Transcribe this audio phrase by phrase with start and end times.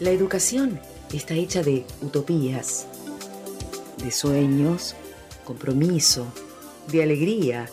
[0.00, 0.78] La educación
[1.12, 2.86] está hecha de utopías,
[3.96, 4.94] de sueños,
[5.44, 6.24] compromiso,
[6.86, 7.68] de alegría.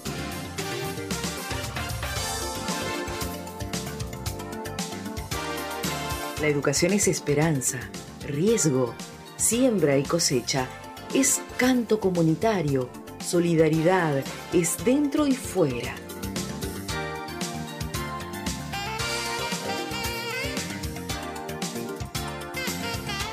[6.41, 7.79] La educación es esperanza,
[8.25, 8.95] riesgo,
[9.37, 10.67] siembra y cosecha,
[11.13, 12.89] es canto comunitario,
[13.23, 15.93] solidaridad, es dentro y fuera.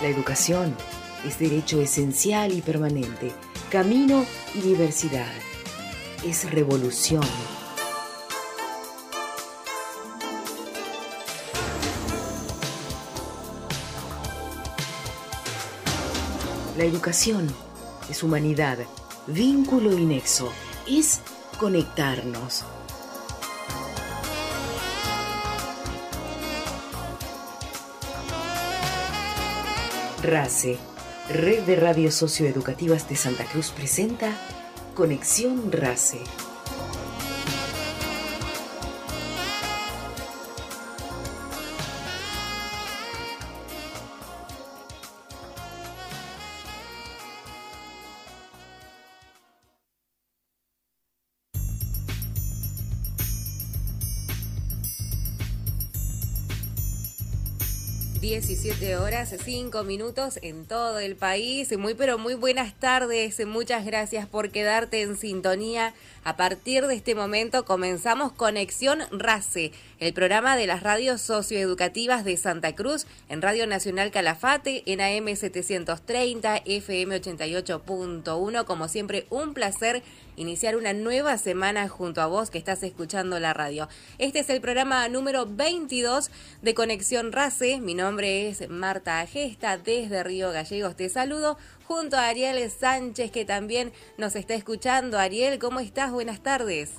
[0.03, 0.75] La educación
[1.25, 3.31] es derecho esencial y permanente,
[3.71, 5.31] camino y diversidad.
[6.25, 7.23] Es revolución.
[16.77, 17.47] La educación
[18.11, 18.79] es humanidad,
[19.29, 20.51] vínculo y nexo,
[20.89, 21.21] es
[21.61, 22.65] conectarnos.
[30.23, 30.79] RACE,
[31.31, 34.31] Red de Radios Socioeducativas de Santa Cruz presenta
[34.95, 36.21] Conexión RACE.
[58.33, 61.77] 17 horas, 5 minutos en todo el país.
[61.77, 63.47] Muy, pero muy buenas tardes.
[63.47, 65.93] Muchas gracias por quedarte en sintonía.
[66.25, 72.37] A partir de este momento comenzamos Conexión RACE, el programa de las radios socioeducativas de
[72.37, 78.65] Santa Cruz en Radio Nacional Calafate, en AM 730, FM 88.1.
[78.65, 80.05] Como siempre, un placer
[80.37, 83.89] iniciar una nueva semana junto a vos que estás escuchando la radio.
[84.19, 86.31] Este es el programa número 22
[86.63, 87.81] de Conexión RACE.
[87.81, 91.59] Mi nombre es Marta Agesta, desde Río Gallegos te saludo
[91.93, 95.19] junto a Ariel Sánchez que también nos está escuchando.
[95.19, 96.11] Ariel, ¿cómo estás?
[96.11, 96.95] Buenas tardes.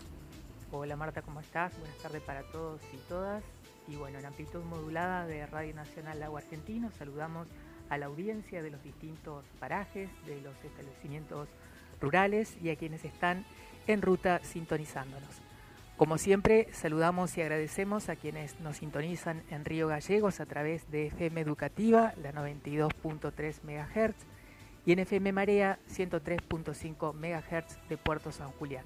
[0.72, 1.76] Hola Marta, ¿cómo estás?
[1.80, 3.44] Buenas tardes para todos y todas.
[3.88, 7.48] Y bueno, en amplitud modulada de Radio Nacional Lago Argentino saludamos
[7.90, 11.50] a la audiencia de los distintos parajes, de los establecimientos
[12.00, 13.48] rurales y a quienes están
[13.88, 15.42] en ruta sintonizándonos.
[15.98, 21.08] Como siempre, saludamos y agradecemos a quienes nos sintonizan en Río Gallegos a través de
[21.08, 24.33] FM Educativa, la 92.3 MHz,
[24.86, 28.86] y en FM Marea 103.5 MHz de Puerto San Julián.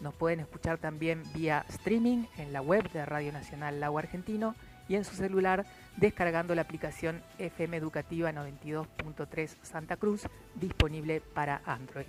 [0.00, 4.54] Nos pueden escuchar también vía streaming en la web de Radio Nacional Lago Argentino
[4.88, 10.22] y en su celular descargando la aplicación FM Educativa 92.3 Santa Cruz
[10.54, 12.06] disponible para Android.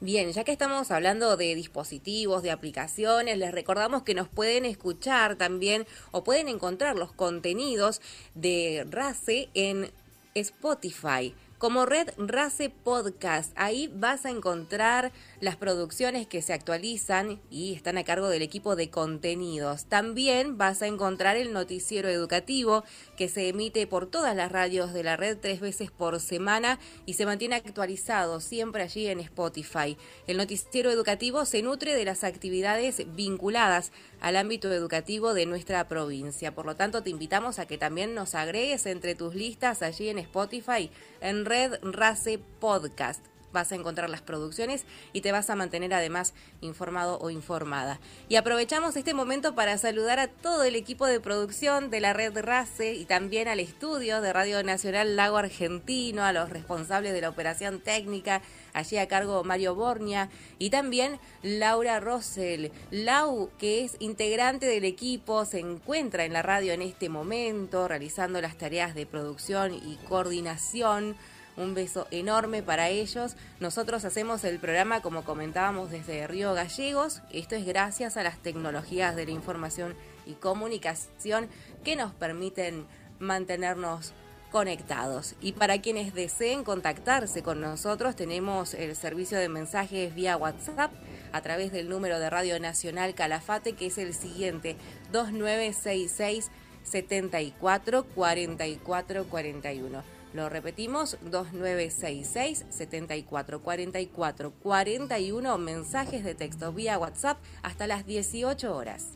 [0.00, 5.36] Bien, ya que estamos hablando de dispositivos, de aplicaciones, les recordamos que nos pueden escuchar
[5.36, 8.00] también o pueden encontrar los contenidos
[8.34, 9.92] de RACE en
[10.34, 13.52] Spotify como Red Race Podcast.
[13.54, 18.74] Ahí vas a encontrar las producciones que se actualizan y están a cargo del equipo
[18.74, 19.84] de contenidos.
[19.84, 22.82] También vas a encontrar el noticiero educativo
[23.16, 27.14] que se emite por todas las radios de la red tres veces por semana y
[27.14, 29.96] se mantiene actualizado siempre allí en Spotify.
[30.26, 36.56] El noticiero educativo se nutre de las actividades vinculadas al ámbito educativo de nuestra provincia.
[36.56, 40.18] Por lo tanto, te invitamos a que también nos agregues entre tus listas allí en
[40.18, 40.90] Spotify
[41.20, 46.34] en Red Race Podcast vas a encontrar las producciones y te vas a mantener además
[46.60, 48.00] informado o informada.
[48.28, 52.36] Y aprovechamos este momento para saludar a todo el equipo de producción de la red
[52.36, 57.28] RACE y también al estudio de Radio Nacional Lago Argentino, a los responsables de la
[57.28, 58.42] operación técnica,
[58.72, 62.72] allí a cargo Mario Bornia y también Laura Rossell.
[62.90, 68.40] Lau, que es integrante del equipo, se encuentra en la radio en este momento realizando
[68.40, 71.16] las tareas de producción y coordinación
[71.56, 73.36] un beso enorme para ellos.
[73.60, 77.22] Nosotros hacemos el programa, como comentábamos, desde Río Gallegos.
[77.30, 79.94] Esto es gracias a las tecnologías de la información
[80.26, 81.48] y comunicación
[81.84, 82.86] que nos permiten
[83.18, 84.12] mantenernos
[84.50, 85.34] conectados.
[85.40, 90.92] Y para quienes deseen contactarse con nosotros, tenemos el servicio de mensajes vía WhatsApp
[91.32, 94.76] a través del número de Radio Nacional Calafate, que es el siguiente,
[95.10, 96.50] 2966
[96.84, 100.21] 74 44 41.
[100.34, 109.08] Lo repetimos, 2966 7444 41 mensajes de texto vía WhatsApp hasta las 18 horas.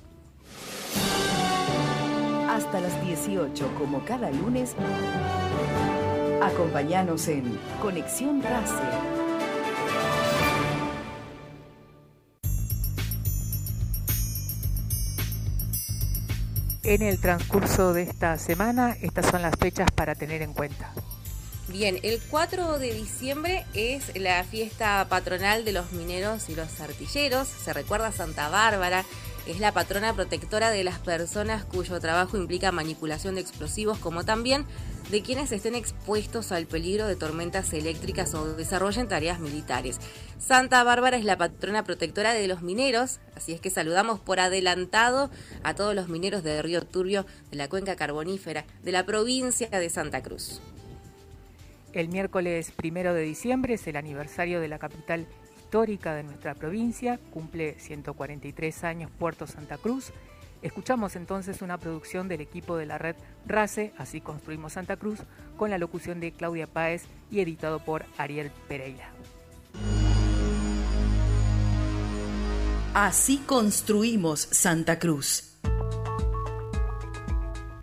[2.48, 4.74] Hasta las 18, como cada lunes,
[6.42, 9.25] acompáñanos en Conexión RACE.
[16.87, 20.93] En el transcurso de esta semana, estas son las fechas para tener en cuenta.
[21.69, 27.49] Bien, el 4 de diciembre es la fiesta patronal de los mineros y los artilleros.
[27.49, 29.05] Se recuerda Santa Bárbara,
[29.46, 34.66] es la patrona protectora de las personas cuyo trabajo implica manipulación de explosivos, como también
[35.10, 40.00] de quienes estén expuestos al peligro de tormentas eléctricas o desarrollen tareas militares.
[40.38, 45.31] Santa Bárbara es la patrona protectora de los mineros, así es que saludamos por adelantado
[45.62, 49.90] a todos los mineros de Río Turbio, de la cuenca carbonífera, de la provincia de
[49.90, 50.60] Santa Cruz.
[51.92, 55.26] El miércoles primero de diciembre es el aniversario de la capital
[55.66, 60.12] histórica de nuestra provincia, cumple 143 años Puerto Santa Cruz.
[60.62, 63.16] Escuchamos entonces una producción del equipo de la red
[63.46, 65.18] RACE, Así Construimos Santa Cruz,
[65.56, 69.10] con la locución de Claudia Páez y editado por Ariel Pereira.
[72.94, 75.58] Así construimos Santa Cruz.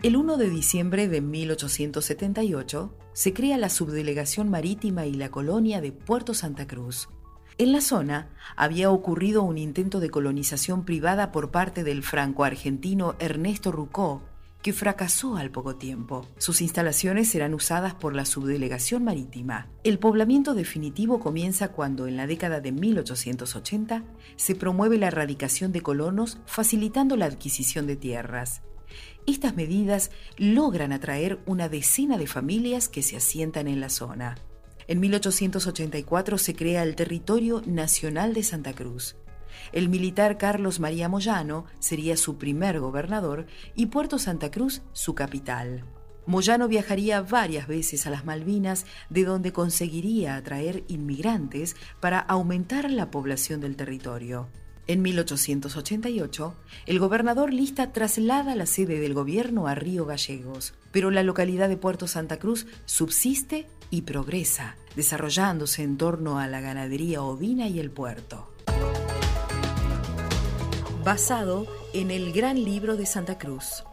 [0.02, 5.92] El 1 de diciembre de 1878 se crea la Subdelegación Marítima y la Colonia de
[5.92, 7.08] Puerto Santa Cruz.
[7.56, 13.70] En la zona había ocurrido un intento de colonización privada por parte del franco-argentino Ernesto
[13.70, 14.22] Rucó,
[14.60, 16.26] que fracasó al poco tiempo.
[16.38, 19.68] Sus instalaciones serán usadas por la subdelegación marítima.
[19.84, 24.02] El poblamiento definitivo comienza cuando en la década de 1880
[24.34, 28.62] se promueve la erradicación de colonos facilitando la adquisición de tierras.
[29.26, 34.34] Estas medidas logran atraer una decena de familias que se asientan en la zona.
[34.86, 39.16] En 1884 se crea el Territorio Nacional de Santa Cruz.
[39.72, 45.84] El militar Carlos María Moyano sería su primer gobernador y Puerto Santa Cruz su capital.
[46.26, 53.10] Moyano viajaría varias veces a las Malvinas, de donde conseguiría atraer inmigrantes para aumentar la
[53.10, 54.48] población del territorio.
[54.86, 56.54] En 1888,
[56.84, 61.78] el gobernador Lista traslada la sede del gobierno a Río Gallegos, pero la localidad de
[61.78, 67.90] Puerto Santa Cruz subsiste y progresa, desarrollándose en torno a la ganadería ovina y el
[67.90, 68.48] puerto.
[71.04, 73.84] Basado en el Gran Libro de Santa Cruz.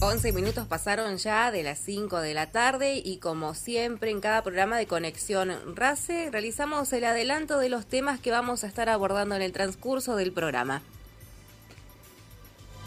[0.00, 4.42] 11 minutos pasaron ya de las 5 de la tarde y como siempre en cada
[4.42, 9.34] programa de Conexión RACE realizamos el adelanto de los temas que vamos a estar abordando
[9.34, 10.82] en el transcurso del programa.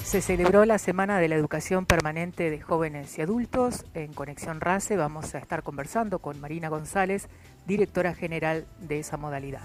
[0.04, 3.86] Se celebró la Semana de la Educación Permanente de Jóvenes y Adultos.
[3.94, 7.28] En Conexión RACE vamos a estar conversando con Marina González,
[7.68, 9.62] directora general de esa modalidad.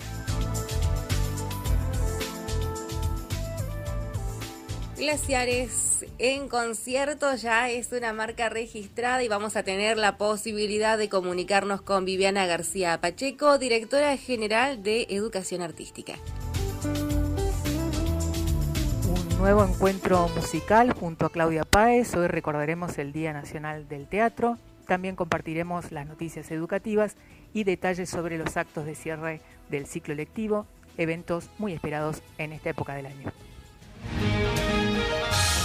[4.97, 11.09] Glaciares en concierto ya es una marca registrada y vamos a tener la posibilidad de
[11.09, 16.15] comunicarnos con Viviana García Pacheco, directora general de Educación Artística.
[19.45, 22.15] Nuevo encuentro musical junto a Claudia Páez.
[22.17, 24.57] Hoy recordaremos el Día Nacional del Teatro.
[24.87, 27.17] También compartiremos las noticias educativas
[27.53, 30.65] y detalles sobre los actos de cierre del ciclo lectivo,
[30.97, 33.33] eventos muy esperados en esta época del año.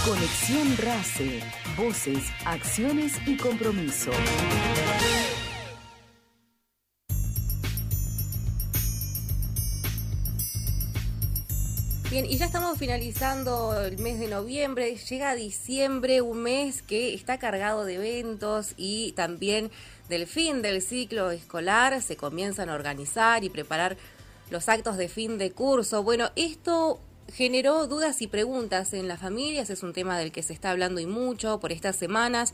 [0.04, 1.40] Conexión RACE.
[1.78, 4.10] Voces, acciones y compromiso.
[12.10, 17.38] Bien, y ya estamos finalizando el mes de noviembre, llega diciembre, un mes que está
[17.38, 19.70] cargado de eventos y también
[20.08, 23.96] del fin del ciclo escolar se comienzan a organizar y preparar
[24.50, 26.02] los actos de fin de curso.
[26.02, 26.98] Bueno, esto
[27.32, 31.00] generó dudas y preguntas en las familias, es un tema del que se está hablando
[31.00, 32.52] y mucho por estas semanas.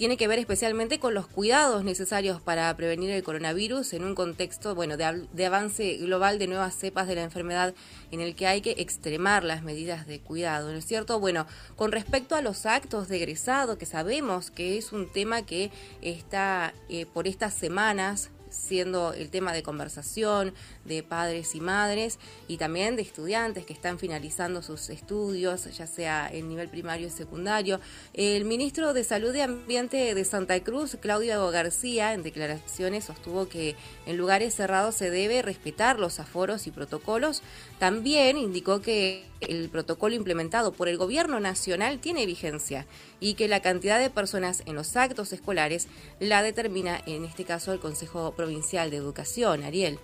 [0.00, 4.74] Tiene que ver especialmente con los cuidados necesarios para prevenir el coronavirus en un contexto
[4.74, 7.74] bueno, de, avance global de nuevas cepas de la enfermedad
[8.10, 11.20] en el que hay que extremar las medidas de cuidado, ¿no es cierto?
[11.20, 15.70] Bueno, con respecto a los actos de egresado, que sabemos que es un tema que
[16.00, 20.52] está eh, por estas semanas siendo el tema de conversación
[20.84, 26.28] de padres y madres y también de estudiantes que están finalizando sus estudios, ya sea
[26.30, 27.80] en nivel primario y secundario.
[28.12, 33.76] El ministro de Salud y Ambiente de Santa Cruz, Claudio García, en declaraciones sostuvo que
[34.06, 37.42] en lugares cerrados se debe respetar los aforos y protocolos.
[37.78, 42.86] También indicó que el protocolo implementado por el gobierno nacional tiene vigencia
[43.20, 47.72] y que la cantidad de personas en los actos escolares la determina en este caso
[47.72, 49.62] el Consejo Provincial de Educación.
[49.62, 49.98] Ariel.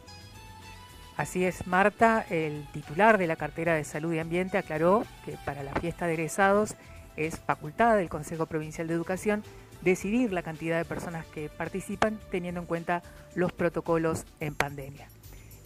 [1.16, 5.62] Así es, Marta, el titular de la cartera de Salud y Ambiente aclaró que para
[5.62, 6.74] la fiesta de egresados
[7.16, 9.42] es facultad del Consejo Provincial de Educación
[9.80, 13.02] decidir la cantidad de personas que participan teniendo en cuenta
[13.34, 15.08] los protocolos en pandemia.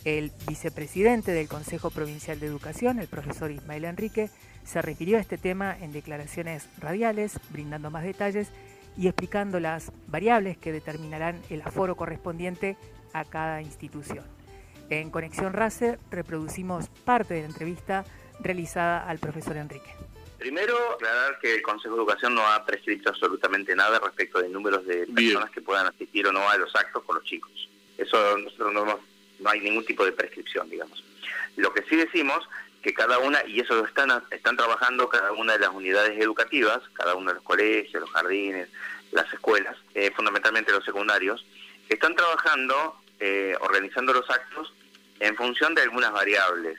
[0.04, 4.30] El vicepresidente del Consejo Provincial de Educación, el profesor Ismael Enrique,
[4.64, 8.48] se refirió a este tema en declaraciones radiales, brindando más detalles
[8.96, 12.76] y explicando las variables que determinarán el aforo correspondiente
[13.12, 14.24] a cada institución.
[14.88, 18.04] En Conexión RACE reproducimos parte de la entrevista
[18.40, 19.94] realizada al profesor Enrique.
[20.38, 24.86] Primero, aclarar que el Consejo de Educación no ha prescrito absolutamente nada respecto de números
[24.86, 27.68] de personas que puedan asistir o no a los actos con los chicos.
[27.98, 28.98] Eso nosotros no,
[29.40, 31.02] no hay ningún tipo de prescripción, digamos.
[31.56, 32.48] Lo que sí decimos
[32.82, 36.80] que cada una, y eso lo están, están trabajando cada una de las unidades educativas,
[36.94, 38.68] cada uno de los colegios, los jardines,
[39.12, 41.44] las escuelas, eh, fundamentalmente los secundarios,
[41.88, 44.72] están trabajando, eh, organizando los actos
[45.18, 46.78] en función de algunas variables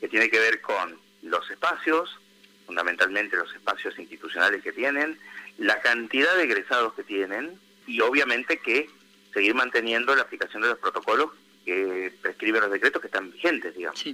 [0.00, 2.18] que tiene que ver con los espacios,
[2.66, 5.18] fundamentalmente los espacios institucionales que tienen,
[5.58, 8.88] la cantidad de egresados que tienen y obviamente que
[9.34, 11.30] seguir manteniendo la aplicación de los protocolos
[11.64, 14.04] que prescriben los decretos que están vigentes, digamos.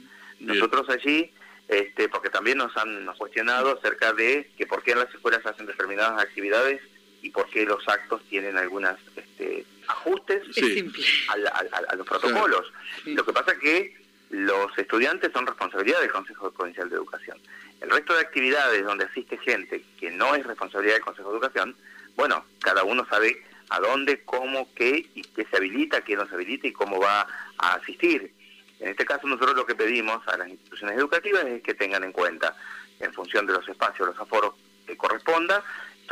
[0.40, 1.32] Nosotros allí,
[1.68, 5.66] este, porque también nos han cuestionado acerca de que por qué en las escuelas hacen
[5.66, 6.80] determinadas actividades
[7.22, 10.42] y por qué los actos tienen algunas este, ajustes
[11.28, 12.72] a, los protocolos.
[13.04, 13.96] Lo que pasa es que
[14.30, 17.38] los estudiantes son responsabilidad del Consejo Provincial de Educación.
[17.80, 21.76] El resto de actividades donde asiste gente que no es responsabilidad del Consejo de Educación,
[22.16, 26.34] bueno, cada uno sabe a dónde, cómo, qué y qué se habilita, qué no se
[26.34, 27.26] habilita y cómo va
[27.58, 28.32] a asistir.
[28.80, 32.12] En este caso nosotros lo que pedimos a las instituciones educativas es que tengan en
[32.12, 32.56] cuenta,
[33.00, 34.54] en función de los espacios, los aforos
[34.86, 35.62] que corresponda,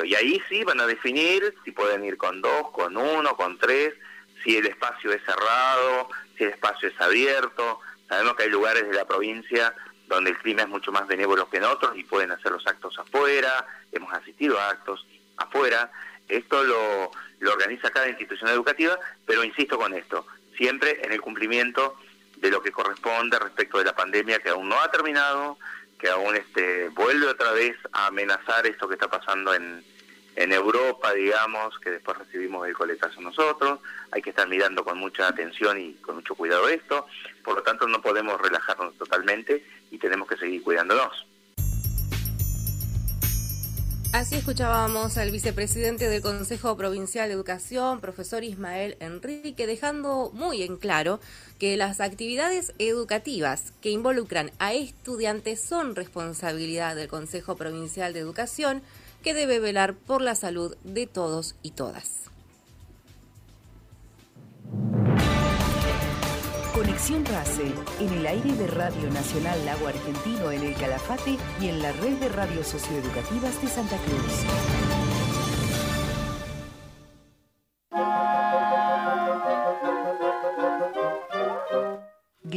[0.04, 3.94] y ahí sí van a definir si pueden ir con dos, con uno, con tres,
[4.44, 7.80] si el espacio es cerrado, si el espacio es abierto.
[8.08, 9.75] Sabemos que hay lugares de la provincia
[10.06, 12.98] donde el clima es mucho más benévolo que en otros y pueden hacer los actos
[12.98, 15.90] afuera, hemos asistido a actos afuera.
[16.28, 21.97] Esto lo, lo organiza cada institución educativa, pero insisto con esto, siempre en el cumplimiento
[22.37, 25.59] de lo que corresponde respecto de la pandemia que aún no ha terminado,
[25.99, 29.83] que aún este, vuelve otra vez a amenazar esto que está pasando en,
[30.37, 33.80] en Europa, digamos, que después recibimos el coletazo nosotros,
[34.11, 37.06] hay que estar mirando con mucha atención y con mucho cuidado esto,
[37.42, 41.26] por lo tanto no podemos relajarnos totalmente y tenemos que seguir cuidándonos.
[44.12, 50.76] Así escuchábamos al vicepresidente del Consejo Provincial de Educación, profesor Ismael Enrique, dejando muy en
[50.76, 51.20] claro
[51.58, 58.82] que las actividades educativas que involucran a estudiantes son responsabilidad del Consejo Provincial de Educación,
[59.22, 62.25] que debe velar por la salud de todos y todas.
[66.76, 71.80] Conexión RACE, en el aire de Radio Nacional Lago Argentino en el Calafate y en
[71.80, 75.05] la red de radios socioeducativas de Santa Cruz.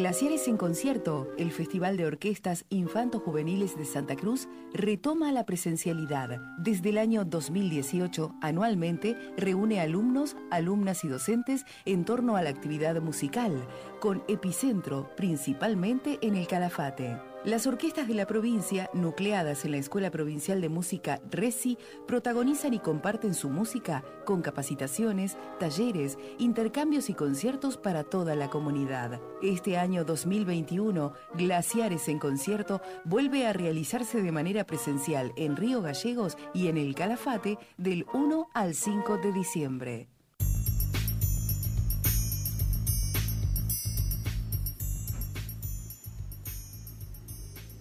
[0.10, 6.42] Glaciares en Concierto, el Festival de Orquestas Infanto-Juveniles de Santa Cruz, retoma la presencialidad.
[6.58, 13.00] Desde el año 2018, anualmente, reúne alumnos, alumnas y docentes en torno a la actividad
[13.04, 13.68] musical,
[14.00, 17.29] con epicentro principalmente en el Calafate.
[17.46, 22.80] Las orquestas de la provincia, nucleadas en la Escuela Provincial de Música RECI, protagonizan y
[22.80, 29.22] comparten su música con capacitaciones, talleres, intercambios y conciertos para toda la comunidad.
[29.42, 36.38] Este año 2021, Glaciares en Concierto vuelve a realizarse de manera presencial en Río Gallegos
[36.54, 40.19] y en el Calafate del 1 al 5 de diciembre.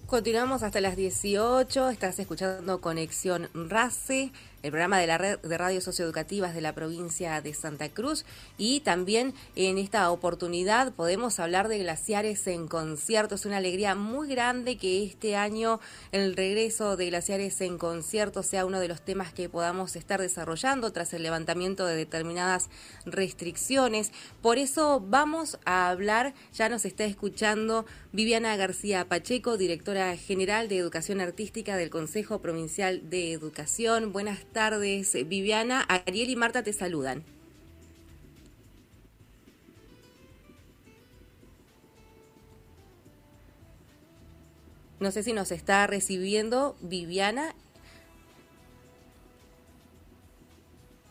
[0.09, 1.91] Continuamos hasta las 18.
[1.91, 4.33] Estás escuchando Conexión RACE
[4.69, 8.27] el programa de la red de radios socioeducativas de la provincia de Santa Cruz
[8.59, 13.37] y también en esta oportunidad podemos hablar de glaciares en concierto.
[13.37, 15.81] Es una alegría muy grande que este año
[16.13, 20.93] el regreso de glaciares en concierto sea uno de los temas que podamos estar desarrollando
[20.93, 22.69] tras el levantamiento de determinadas
[23.07, 24.13] restricciones.
[24.43, 30.77] Por eso vamos a hablar, ya nos está escuchando Viviana García Pacheco, directora general de
[30.77, 34.13] Educación Artística del Consejo Provincial de Educación.
[34.13, 34.58] Buenas tardes,
[35.27, 35.87] Viviana.
[35.89, 37.25] Ariel y Marta te saludan.
[45.01, 47.55] No sé si nos está recibiendo Viviana.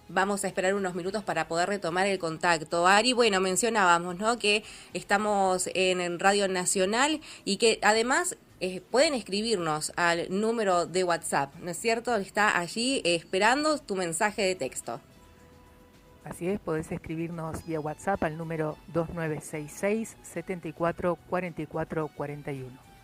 [0.09, 2.87] Vamos a esperar unos minutos para poder retomar el contacto.
[2.87, 4.39] Ari, bueno, mencionábamos, ¿no?
[4.39, 4.63] Que
[4.93, 11.71] estamos en Radio Nacional y que además eh, pueden escribirnos al número de WhatsApp, ¿no
[11.71, 12.15] es cierto?
[12.15, 14.99] Está allí esperando tu mensaje de texto.
[16.23, 22.96] Así es, podés escribirnos vía WhatsApp al número 2966 74 44 41.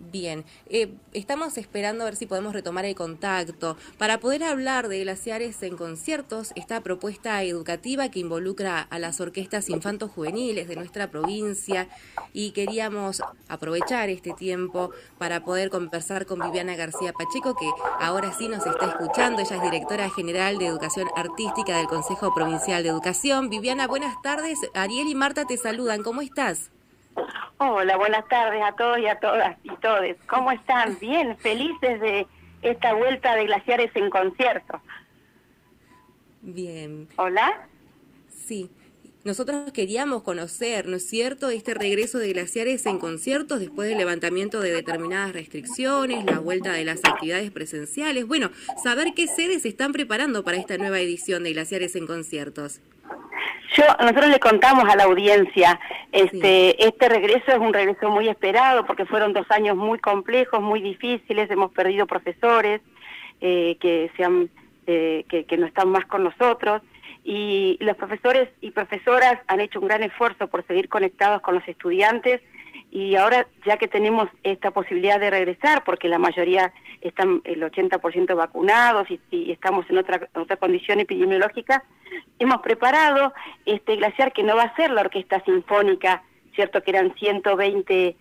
[0.00, 3.76] Bien, eh, estamos esperando a ver si podemos retomar el contacto.
[3.98, 9.68] Para poder hablar de glaciares en conciertos, esta propuesta educativa que involucra a las orquestas
[9.68, 11.88] infantos juveniles de nuestra provincia
[12.32, 18.48] y queríamos aprovechar este tiempo para poder conversar con Viviana García Pacheco que ahora sí
[18.48, 23.50] nos está escuchando, ella es directora general de Educación Artística del Consejo Provincial de Educación.
[23.50, 26.70] Viviana, buenas tardes, Ariel y Marta te saludan, ¿cómo estás?
[27.58, 30.16] Hola, buenas tardes a todos y a todas y todes.
[30.28, 30.98] ¿Cómo están?
[31.00, 32.26] Bien, felices de
[32.62, 34.80] esta vuelta de glaciares en concierto.
[36.42, 37.08] Bien.
[37.16, 37.66] Hola.
[38.28, 38.70] Sí.
[39.24, 44.60] Nosotros queríamos conocer, ¿no es cierto?, este regreso de glaciares en conciertos después del levantamiento
[44.60, 48.26] de determinadas restricciones, la vuelta de las actividades presenciales.
[48.26, 48.50] Bueno,
[48.82, 52.80] saber qué sedes se están preparando para esta nueva edición de glaciares en conciertos.
[53.76, 55.78] Yo, nosotros le contamos a la audiencia,
[56.10, 60.80] este, este regreso es un regreso muy esperado porque fueron dos años muy complejos, muy
[60.80, 62.80] difíciles, hemos perdido profesores
[63.40, 64.26] eh, que, se
[64.86, 66.80] eh, que, que no están más con nosotros
[67.24, 71.68] y los profesores y profesoras han hecho un gran esfuerzo por seguir conectados con los
[71.68, 72.40] estudiantes
[72.90, 78.34] y ahora ya que tenemos esta posibilidad de regresar, porque la mayoría están el 80%
[78.34, 81.84] vacunados y, estamos en otra, otra condición epidemiológica,
[82.38, 83.34] hemos preparado
[83.66, 86.22] este glaciar que no va a ser la orquesta sinfónica,
[86.54, 88.16] cierto que eran 120 eh,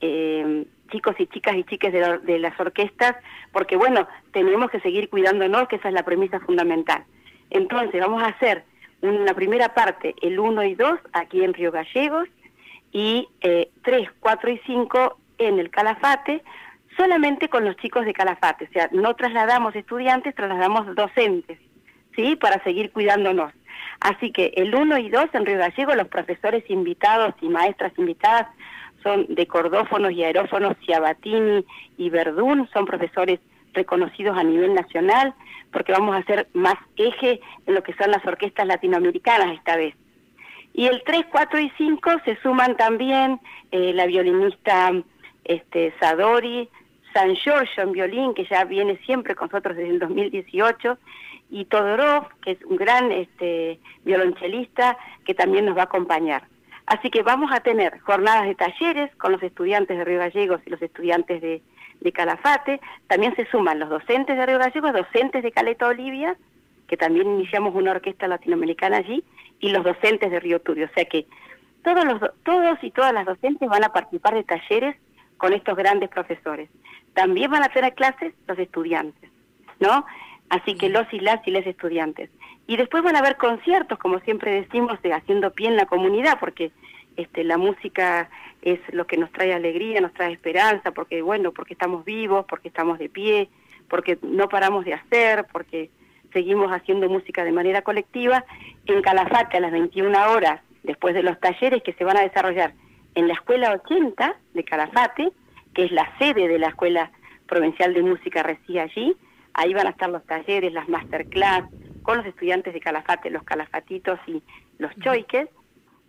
[0.00, 3.16] eh, chicos y chicas y chiques de, de las orquestas,
[3.52, 7.04] porque bueno, tenemos que seguir cuidándonos, que esa es la premisa fundamental.
[7.50, 8.64] Entonces vamos a hacer
[9.02, 12.28] una primera parte, el 1 y 2, aquí en Río Gallegos,
[12.94, 16.42] y eh, 3, 4 y 5 en el Calafate,
[16.96, 21.58] solamente con los chicos de Calafate, o sea, no trasladamos estudiantes, trasladamos docentes,
[22.14, 22.36] ¿sí?
[22.36, 23.52] Para seguir cuidándonos.
[24.00, 28.46] Así que el 1 y 2 en Río Gallego, los profesores invitados y maestras invitadas
[29.02, 31.66] son de cordófonos y aerófonos Ciabatini
[31.98, 33.40] y Verdún, son profesores
[33.72, 35.34] reconocidos a nivel nacional,
[35.72, 39.96] porque vamos a hacer más eje en lo que son las orquestas latinoamericanas esta vez.
[40.74, 44.92] Y el 3, 4 y 5 se suman también eh, la violinista
[45.44, 46.68] este, Sadori,
[47.12, 50.98] San Giorgio en violín, que ya viene siempre con nosotros desde el 2018,
[51.50, 56.42] y Todorov, que es un gran este, violonchelista, que también nos va a acompañar.
[56.86, 60.70] Así que vamos a tener jornadas de talleres con los estudiantes de Río Gallegos y
[60.70, 61.62] los estudiantes de,
[62.00, 62.80] de Calafate.
[63.06, 66.36] También se suman los docentes de Río Gallegos, docentes de Caleta Olivia,
[66.88, 69.24] que también iniciamos una orquesta latinoamericana allí,
[69.60, 70.86] y los docentes de Río Turio.
[70.86, 71.26] O sea que
[71.82, 74.96] todos, los, todos y todas las docentes van a participar de talleres
[75.36, 76.68] con estos grandes profesores.
[77.12, 79.30] También van a tener clases los estudiantes,
[79.80, 80.04] ¿no?
[80.48, 82.30] Así que los y las y les estudiantes.
[82.66, 86.38] Y después van a haber conciertos, como siempre decimos, de haciendo pie en la comunidad,
[86.40, 86.72] porque
[87.16, 88.30] este, la música
[88.62, 92.68] es lo que nos trae alegría, nos trae esperanza, porque bueno, porque estamos vivos, porque
[92.68, 93.48] estamos de pie,
[93.88, 95.90] porque no paramos de hacer, porque
[96.34, 98.44] seguimos haciendo música de manera colectiva,
[98.84, 102.74] en Calafate a las 21 horas, después de los talleres que se van a desarrollar
[103.14, 105.32] en la Escuela 80 de Calafate,
[105.72, 107.10] que es la sede de la Escuela
[107.46, 109.16] Provincial de Música reside allí,
[109.54, 111.64] ahí van a estar los talleres, las masterclass,
[112.02, 114.42] con los estudiantes de Calafate, los calafatitos y
[114.78, 115.48] los choiques,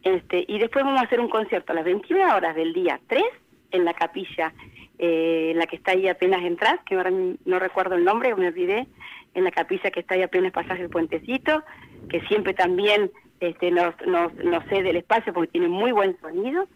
[0.04, 3.24] este, y después vamos a hacer un concierto a las 21 horas del día 3
[3.72, 4.54] en la capilla,
[5.00, 8.48] eh, en la que está ahí apenas entras, que ahora no recuerdo el nombre, me
[8.48, 8.88] olvidé,
[9.36, 11.64] en la capilla que está ahí apenas pasaje el puentecito,
[12.10, 13.94] que siempre también este, nos,
[14.70, 16.68] cede el espacio porque tiene muy buen sonido.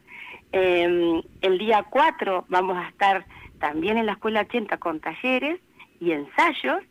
[0.51, 3.25] Eh, el día 4 vamos a estar
[3.59, 5.59] también en la Escuela 80 con talleres
[5.99, 6.83] y ensayos,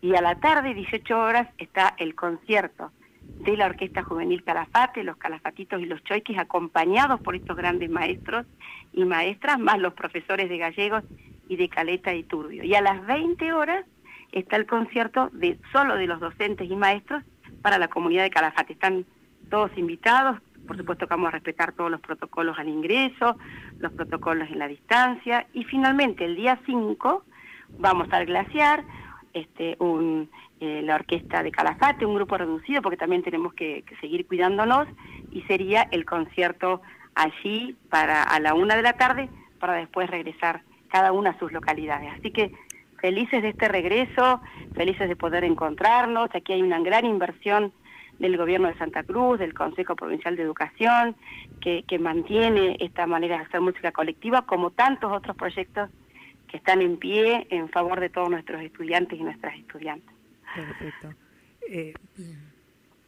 [0.00, 5.16] y a la tarde, 18 horas, está el concierto de la Orquesta Juvenil Calafate, los
[5.16, 8.46] calafatitos y los choiquis, acompañados por estos grandes maestros
[8.92, 11.04] y maestras, más los profesores de gallegos
[11.48, 12.64] y de Caleta y Turbio.
[12.64, 13.86] Y a las 20 horas
[14.34, 15.30] está el concierto
[15.72, 17.22] solo de los docentes y maestros
[17.62, 18.72] para la comunidad de Calafate.
[18.72, 19.06] Están
[19.48, 23.36] todos invitados, por supuesto que vamos a respetar todos los protocolos al ingreso,
[23.78, 27.24] los protocolos en la distancia y finalmente el día 5
[27.78, 28.84] vamos al glaciar,
[29.32, 30.28] este, un,
[30.60, 34.88] eh, la orquesta de Calafate, un grupo reducido porque también tenemos que, que, seguir cuidándonos
[35.30, 36.82] y sería el concierto
[37.14, 39.28] allí para a la una de la tarde
[39.60, 42.12] para después regresar cada una a sus localidades.
[42.18, 42.52] Así que
[43.04, 44.40] felices de este regreso,
[44.74, 46.30] felices de poder encontrarnos.
[46.32, 47.70] Aquí hay una gran inversión
[48.18, 51.14] del gobierno de Santa Cruz, del Consejo Provincial de Educación,
[51.60, 55.90] que, mantiene esta manera de hacer música colectiva, como tantos otros proyectos
[56.48, 60.14] que están en pie en favor de todos nuestros estudiantes y nuestras estudiantes.
[60.54, 61.14] Perfecto.
[61.68, 61.92] Eh,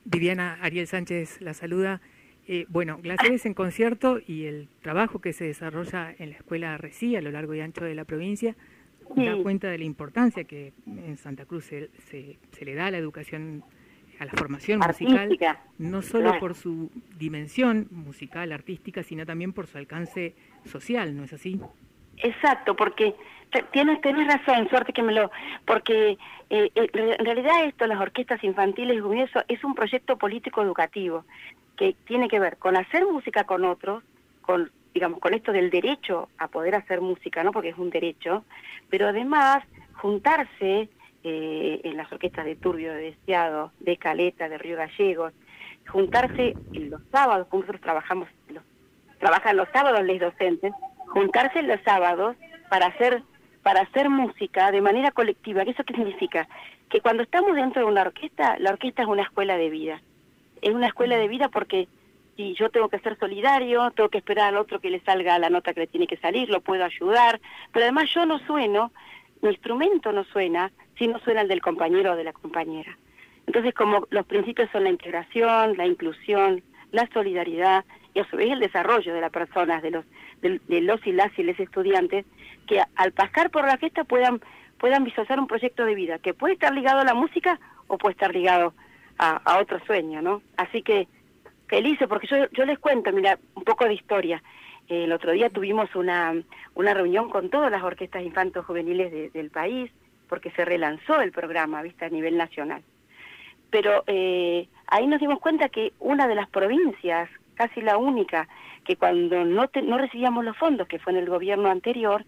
[0.05, 2.03] Viviana Ariel Sánchez la saluda.
[2.47, 7.17] Eh, bueno, Glaciares en concierto y el trabajo que se desarrolla en la escuela RECI
[7.17, 8.57] a lo largo y ancho de la provincia
[9.14, 12.99] da cuenta de la importancia que en Santa Cruz se, se, le da a la
[12.99, 13.64] educación,
[14.19, 15.38] a la formación musical,
[15.79, 21.33] no solo por su dimensión musical, artística, sino también por su alcance social, ¿no es
[21.33, 21.61] así?
[22.19, 23.14] Exacto, porque
[23.73, 25.31] tienes, tienes razón, suerte que me lo...
[25.64, 26.19] Porque
[26.51, 31.25] eh, eh, en realidad esto, las orquestas infantiles y eso, es un proyecto político educativo
[31.77, 34.03] que tiene que ver con hacer música con otros,
[34.42, 37.53] con digamos, con esto del derecho a poder hacer música, ¿no?
[37.53, 38.47] Porque es un derecho,
[38.89, 40.89] pero además juntarse
[41.23, 45.35] eh, en las orquestas de Turbio, de Deseado, de Caleta, de Río Gallegos,
[45.87, 48.27] juntarse los sábados, nosotros trabajamos,
[49.19, 50.73] trabajan los sábados les docentes,
[51.09, 52.35] juntarse los sábados
[52.71, 53.23] para hacer
[53.63, 55.61] para hacer música de manera colectiva.
[55.61, 56.49] ¿Eso qué significa?
[56.89, 60.01] Que cuando estamos dentro de una orquesta, la orquesta es una escuela de vida.
[60.63, 61.87] Es una escuela de vida porque
[62.37, 65.51] si yo tengo que ser solidario, tengo que esperar al otro que le salga la
[65.51, 67.40] nota que le tiene que salir, lo puedo ayudar,
[67.72, 68.92] pero además yo no sueno,
[69.42, 72.96] mi instrumento no suena si no suena el del compañero o de la compañera.
[73.46, 78.51] Entonces, como los principios son la integración, la inclusión, la solidaridad y a su vez
[78.51, 80.05] el desarrollo de las personas, de los,
[80.42, 82.25] de, los y las y les estudiantes,
[82.66, 84.40] que al pasar por la fiesta puedan,
[84.79, 88.12] puedan visualizar un proyecto de vida que puede estar ligado a la música o puede
[88.12, 88.75] estar ligado
[89.18, 90.42] a, a otro sueño, ¿no?
[90.57, 91.07] Así que
[91.66, 94.42] felices, porque yo, les cuento, mira, un poco de historia.
[94.88, 96.35] el otro día tuvimos una,
[96.74, 99.90] una reunión con todas las orquestas infantos juveniles del país,
[100.29, 102.83] porque se relanzó el programa, viste, a nivel nacional.
[103.70, 108.48] Pero eh, ahí nos dimos cuenta que una de las provincias, casi la única,
[108.85, 112.24] que cuando no, no recibíamos los fondos, que fue en el gobierno anterior,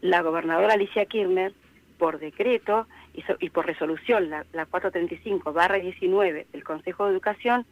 [0.00, 1.52] la gobernadora Alicia Kirchner,
[1.98, 7.64] por decreto y, y por resolución, la, la 435-19 del Consejo de Educación,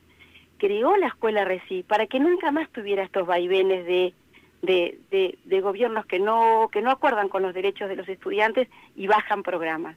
[0.60, 4.14] creó la escuela RECI para que nunca más tuviera estos vaivenes de,
[4.60, 9.06] de, de, gobiernos que no, que no acuerdan con los derechos de los estudiantes y
[9.06, 9.96] bajan programas.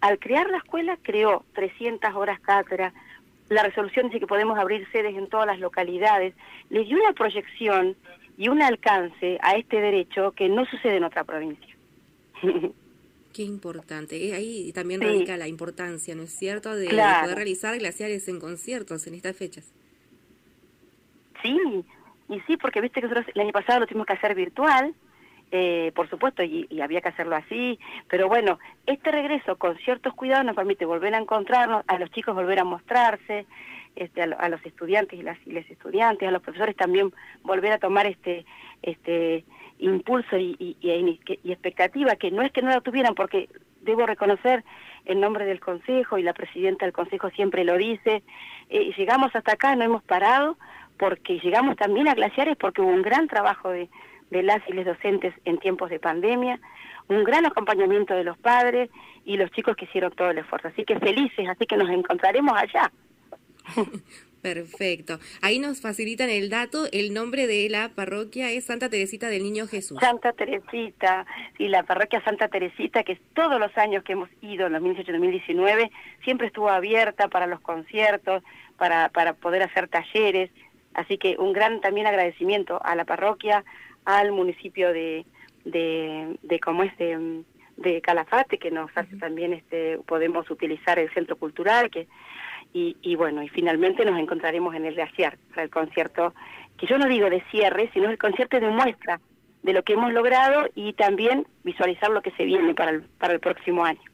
[0.00, 2.94] Al crear la escuela creó 300 horas cátedra,
[3.48, 6.34] la resolución dice que podemos abrir sedes en todas las localidades,
[6.70, 7.96] le dio una proyección
[8.38, 11.76] y un alcance a este derecho que no sucede en otra provincia.
[13.32, 14.28] Qué importante.
[14.28, 19.08] Eh, ahí también radica la importancia, ¿no es cierto?, de poder realizar glaciares en conciertos
[19.08, 19.72] en estas fechas.
[21.44, 21.84] Sí,
[22.30, 24.94] y sí, porque viste que nosotros el año pasado lo tuvimos que hacer virtual,
[25.52, 27.78] eh, por supuesto, y, había que hacerlo así,
[28.08, 32.34] pero bueno, este regreso con ciertos cuidados nos permite volver a encontrarnos, a los chicos
[32.34, 33.46] volver a mostrarse,
[33.94, 35.38] este, a, los estudiantes y las,
[35.70, 38.44] estudiantes, a los profesores también volver a tomar este,
[38.82, 39.44] este
[39.78, 40.76] impulso y,
[41.44, 43.48] expectativa, que no es que no la tuvieran, porque
[43.82, 44.64] debo reconocer
[45.04, 48.22] en nombre del Consejo, y la presidenta del Consejo siempre lo dice,
[48.70, 50.56] eh, llegamos hasta acá, no hemos parado,
[50.98, 53.88] porque llegamos también a glaciares porque hubo un gran trabajo de,
[54.30, 56.60] de las y les docentes en tiempos de pandemia,
[57.08, 58.90] un gran acompañamiento de los padres
[59.24, 60.68] y los chicos que hicieron todo el esfuerzo.
[60.68, 62.90] Así que felices, así que nos encontraremos allá.
[64.42, 65.18] Perfecto.
[65.40, 69.66] Ahí nos facilitan el dato, el nombre de la parroquia es Santa Teresita del Niño
[69.66, 69.98] Jesús.
[69.98, 71.24] Santa Teresita,
[71.56, 75.90] sí, la parroquia Santa Teresita, que todos los años que hemos ido, en 2018-2019,
[76.24, 78.42] siempre estuvo abierta para los conciertos,
[78.76, 80.50] para, para poder hacer talleres,
[80.94, 83.64] Así que un gran también agradecimiento a la parroquia,
[84.04, 85.26] al municipio de,
[85.64, 87.42] de, de como es de,
[87.76, 92.06] de, Calafate, que nos hace también, este, podemos utilizar el centro cultural, que
[92.72, 96.34] y, y, bueno, y finalmente nos encontraremos en el glaciar para el concierto,
[96.76, 99.20] que yo no digo de cierre, sino el concierto de muestra
[99.62, 103.32] de lo que hemos logrado y también visualizar lo que se viene para el, para
[103.32, 104.13] el próximo año.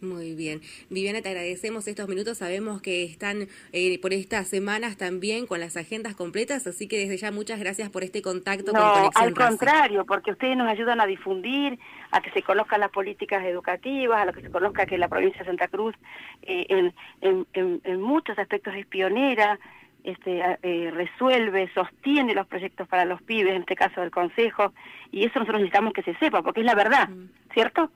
[0.00, 0.62] Muy bien.
[0.88, 2.38] Viviana, te agradecemos estos minutos.
[2.38, 7.18] Sabemos que están eh, por estas semanas también con las agendas completas, así que desde
[7.18, 11.78] ya muchas gracias por este contacto no, al contrario, porque ustedes nos ayudan a difundir,
[12.12, 15.46] a que se conozcan las políticas educativas, a que se conozca que la provincia de
[15.46, 15.94] Santa Cruz
[16.42, 19.58] eh, en, en, en, muchos aspectos es pionera,
[20.02, 24.72] este, eh, resuelve, sostiene los proyectos para los pibes, en este caso del Consejo,
[25.12, 27.10] y eso nosotros necesitamos que se sepa, porque es la verdad,
[27.52, 27.90] ¿cierto?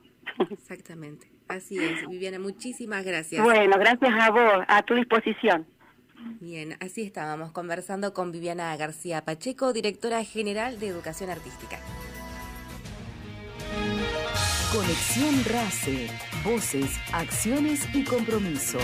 [0.51, 1.34] Exactamente.
[1.49, 3.43] Así es, Viviana, muchísimas gracias.
[3.45, 5.67] Bueno, gracias a vos, a tu disposición.
[6.41, 11.79] Bien, así estábamos conversando con Viviana García Pacheco, directora general de Educación Artística.
[14.73, 16.09] Conexión RACE,
[16.45, 18.79] voces, acciones y compromiso.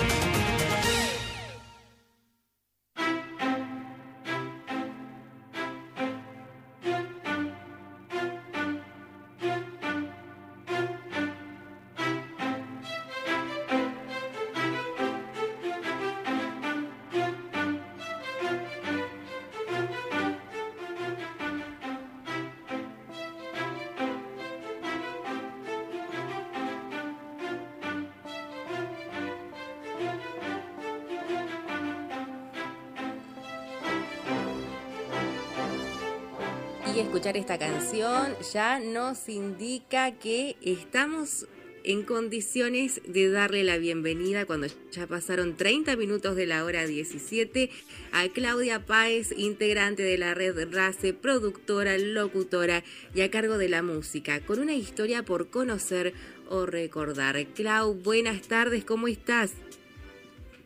[37.00, 41.46] Escuchar esta canción ya nos indica que estamos
[41.82, 47.70] en condiciones de darle la bienvenida cuando ya pasaron 30 minutos de la hora 17
[48.12, 52.84] a Claudia Páez, integrante de la red RACE, productora, locutora
[53.14, 56.12] y a cargo de la música, con una historia por conocer
[56.50, 57.46] o recordar.
[57.54, 59.52] Clau, buenas tardes, ¿cómo estás?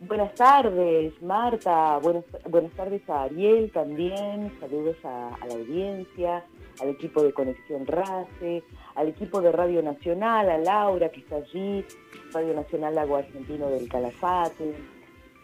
[0.06, 1.98] Buenas tardes, Marta.
[1.98, 2.24] Buenas,
[2.76, 4.52] tardes a Ariel también.
[4.60, 6.44] Saludos a, a la audiencia,
[6.80, 8.62] al equipo de Conexión RACE,
[8.96, 11.84] al equipo de Radio Nacional, a Laura que está allí,
[12.32, 14.74] Radio Nacional Lago Argentino del Calafate.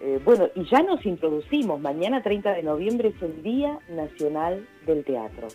[0.02, 5.04] Eh, bueno, y ya nos introducimos, mañana 30 de noviembre es el Día Nacional del
[5.04, 5.48] Teatro.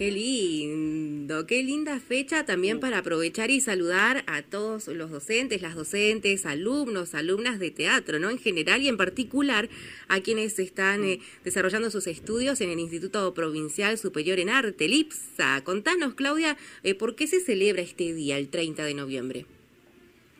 [0.00, 5.74] Qué lindo, qué linda fecha también para aprovechar y saludar a todos los docentes, las
[5.74, 8.30] docentes, alumnos, alumnas de teatro, ¿no?
[8.30, 9.68] En general y en particular
[10.08, 15.62] a quienes están eh, desarrollando sus estudios en el Instituto Provincial Superior en Arte, LIPSA.
[15.64, 19.44] Contanos, Claudia, eh, ¿por qué se celebra este día, el 30 de noviembre?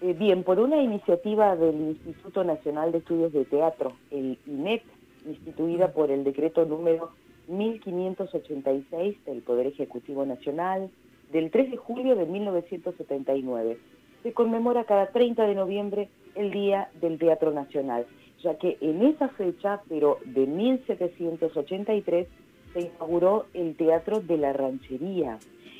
[0.00, 4.84] Eh, bien, por una iniciativa del Instituto Nacional de Estudios de Teatro, el INET,
[5.26, 7.10] instituida por el decreto número
[7.48, 10.90] 1586 del Poder Ejecutivo Nacional,
[11.32, 13.78] del 3 de julio de 1979.
[14.22, 18.06] Se conmemora cada 30 de noviembre el Día del Teatro Nacional,
[18.42, 22.28] ya que en esa fecha, pero de 1783,
[22.72, 25.38] se inauguró el Teatro de la Ranchería,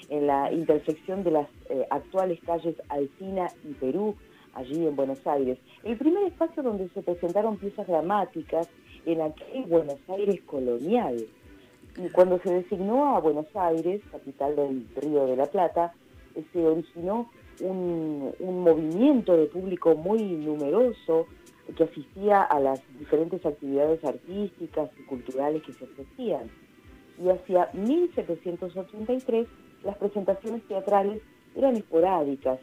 [0.08, 4.16] en la intersección de las eh, actuales calles Alcina y Perú,
[4.54, 5.58] allí en Buenos Aires.
[5.84, 8.68] El primer espacio donde se presentaron piezas dramáticas
[9.06, 11.16] en aquel Buenos Aires colonial.
[12.02, 15.92] Y cuando se designó a Buenos Aires, capital del Río de la Plata,
[16.34, 21.26] eh, se originó un, movimiento de público muy numeroso
[21.76, 26.50] que asistía a las diferentes actividades artísticas y culturales que se ofrecían.
[27.22, 29.46] Y hacia 1783
[29.84, 31.20] las presentaciones teatrales
[31.54, 32.60] eran esporádicas,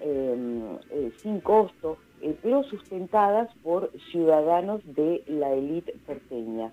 [0.00, 6.70] em, eh, sin costo, eh, pero sustentadas por ciudadanos de la élite porteña.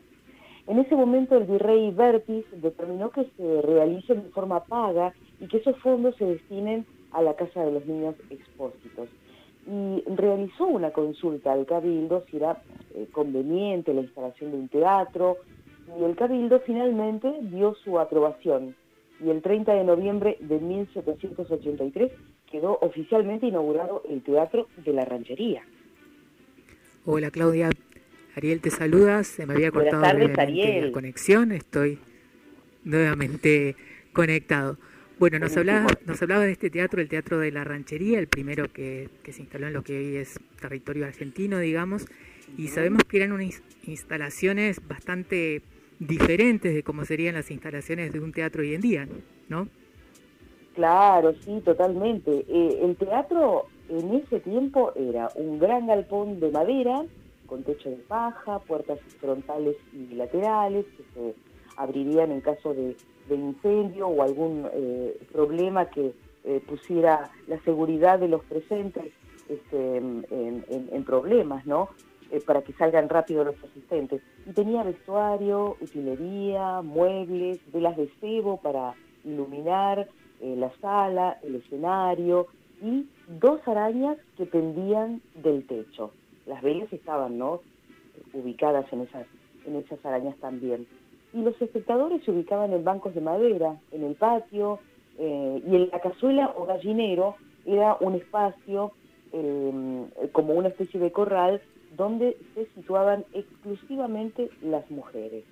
[0.68, 5.58] En ese momento el virrey Bertis determinó que se realice de forma paga y que
[5.58, 9.10] esos fondos se destinen a la Casa de los Niños Expósitos.
[9.68, 12.62] Y realizó una consulta al Cabildo si era
[12.96, 15.38] eh, conveniente la instalación de un teatro
[16.00, 18.76] y el Cabildo finalmente dio su aprobación.
[19.24, 22.12] Y el 30 de noviembre de 1783
[22.50, 25.62] quedó oficialmente inaugurado el Teatro de la Ranchería.
[27.06, 27.70] Hola Claudia,
[28.36, 32.00] Ariel te saluda, se me había cortado la conexión, estoy
[32.84, 33.76] nuevamente
[34.14, 34.78] conectado.
[35.20, 38.72] Bueno, nos hablaba, nos hablaba de este teatro, el Teatro de la Ranchería, el primero
[38.74, 42.08] que, se instaló en lo que hoy es territorio argentino, digamos,
[42.58, 45.62] y sabemos que eran unas instalaciones bastante
[46.00, 49.08] diferentes de cómo serían las instalaciones de un teatro hoy en día,
[49.48, 49.68] ¿no?
[50.74, 52.46] Claro, sí, totalmente.
[52.50, 57.04] Eh, el teatro en ese tiempo era un gran galpón de madera,
[57.52, 61.36] con techo de paja, puertas frontales y laterales que se
[61.76, 62.96] abrirían en caso de,
[63.30, 66.14] incendio o algún eh, problema que
[66.46, 69.12] eh, pusiera la seguridad de los presentes
[69.50, 71.90] este, en, problemas, ¿no?
[72.32, 74.22] Eh, para que salgan rápido los asistentes.
[74.46, 78.94] Y tenía vestuario, utilería, muebles, velas de cebo para
[79.26, 80.08] iluminar
[80.42, 82.48] la sala, el escenario
[82.82, 86.12] y dos arañas que pendían del techo
[86.52, 87.62] las velas estaban ¿no?
[88.34, 89.26] ubicadas en esas,
[89.66, 90.86] en esas arañas también.
[91.34, 94.80] Y los espectadores se ubicaban en bancos de madera, en el patio,
[95.18, 97.36] eh, y en la cazuela o gallinero
[97.66, 98.92] era un espacio
[99.32, 101.62] eh, como una especie de corral
[101.96, 105.46] donde se situaban exclusivamente las mujeres.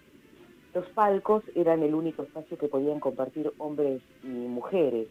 [0.74, 5.08] Los palcos eran el único espacio que podían compartir hombres y mujeres.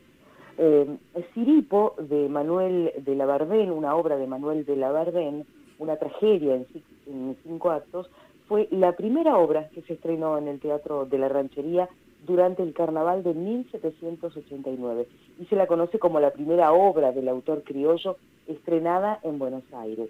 [0.58, 0.98] Eh,
[1.32, 5.46] Siripo de Manuel de la Bardén, una obra de Manuel de la Bardén,
[5.78, 8.10] una tragedia en, cinco actos,
[8.46, 11.88] fue la primera obra que se estrenó en el Teatro de la Ranchería
[12.26, 15.06] durante el Carnaval de 1789
[15.40, 20.08] y se la conoce como la primera obra del autor criollo estrenada en Buenos Aires.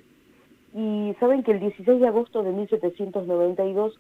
[0.75, 3.99] Y saben que el 16 de agosto de 1792,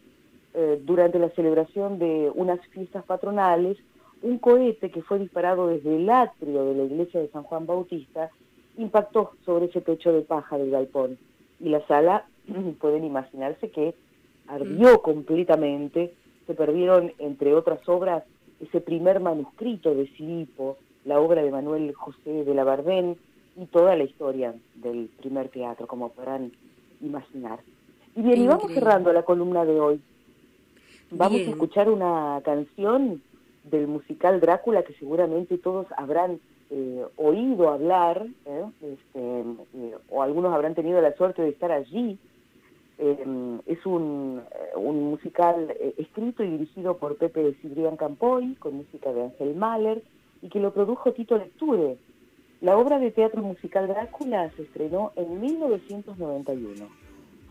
[0.55, 3.77] eh, durante la celebración de unas fiestas patronales,
[4.23, 8.31] un cohete que fue disparado desde el atrio de la iglesia de San Juan Bautista
[8.77, 11.19] impactó sobre ese techo de paja del galpón
[11.61, 12.27] y la sala,
[12.81, 13.95] pueden imaginarse que
[14.47, 15.03] ardió mm.
[15.03, 16.15] completamente,
[16.47, 18.25] se perdieron, entre otras obras,
[18.61, 23.17] ese primer manuscrito de Silipo, la obra de Manuel José de la Bardén
[23.57, 26.53] y toda la historia del primer teatro, como podrán
[27.01, 27.61] imaginar.
[28.17, 30.01] Y bien, y vamos cerrando la columna de hoy.
[31.11, 33.23] Vamos a escuchar una canción
[33.65, 36.41] del musical Drácula, que seguramente todos habrán
[36.71, 38.65] eh, oído hablar, ¿eh?
[38.83, 39.41] este,
[39.75, 42.19] eh, o algunos habrán tenido la suerte de estar allí.
[42.99, 44.43] es un,
[44.77, 50.03] musical escrito y dirigido por Pepe Cibrián Campoy, con música de Ángel Mahler,
[50.43, 51.97] y que lo produjo Tito Lecture.
[52.61, 56.87] La obra de teatro musical Drácula se estrenó en 1991.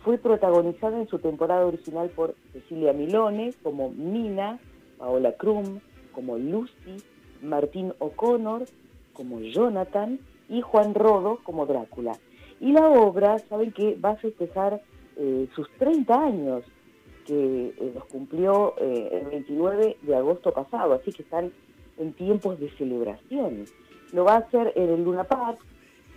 [0.04, 4.60] Fue protagonizada en su temporada original por Cecilia Milone como Mina,
[4.98, 5.80] Paola Krum
[6.12, 6.98] como Lucy,
[7.42, 8.66] Martín O'Connor
[9.18, 12.14] como Jonathan y Juan Rodo como Drácula.
[12.60, 14.82] Y la obra, saben que va a festejar
[15.18, 16.64] eh, sus 30 años,
[17.26, 21.52] que eh, los cumplió eh, el 29 de agosto pasado, así que están
[21.98, 23.66] en tiempos de celebración.
[24.14, 25.60] Lo va a hacer en el Luna Park,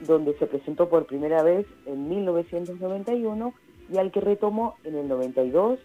[0.07, 3.55] donde se presentó por primera vez en 1991
[3.93, 5.79] y al que retomó en el 92,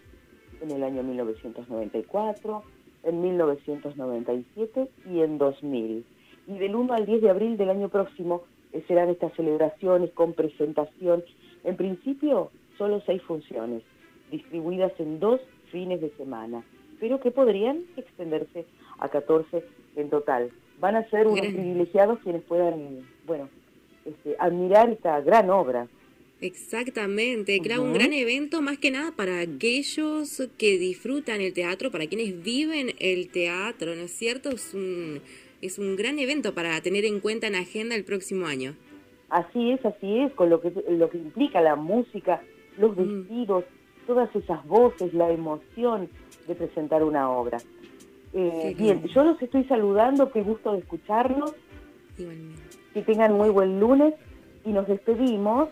[0.60, 2.62] en el año 1994,
[3.02, 6.04] en 1997 y en 2000.
[6.46, 10.32] Y del 1 al 10 de abril del año próximo eh, serán estas celebraciones con
[10.32, 11.24] presentación.
[11.64, 13.82] En principio, solo seis funciones,
[14.30, 16.62] distribuidas en dos fines de semana,
[17.00, 18.64] pero que podrían extenderse
[18.98, 19.64] a 14
[19.96, 20.50] en total.
[20.78, 23.48] Van a ser unos privilegiados quienes puedan, bueno,
[24.04, 25.88] este, admirar esta gran obra.
[26.40, 32.06] Exactamente, claro, un gran evento más que nada para aquellos que disfrutan el teatro, para
[32.06, 34.50] quienes viven el teatro, ¿no es cierto?
[34.50, 35.22] Es un,
[35.62, 38.74] es un gran evento para tener en cuenta en agenda el próximo año.
[39.28, 42.42] Así es, así es, con lo que, lo que implica la música,
[42.78, 43.64] los vestidos,
[44.06, 46.08] todas esas voces, la emoción
[46.46, 47.58] de presentar una obra.
[48.32, 51.54] Eh, bien, yo los estoy saludando, qué gusto de escucharlos.
[52.16, 54.14] Que tengan muy buen lunes
[54.64, 55.68] y nos despedimos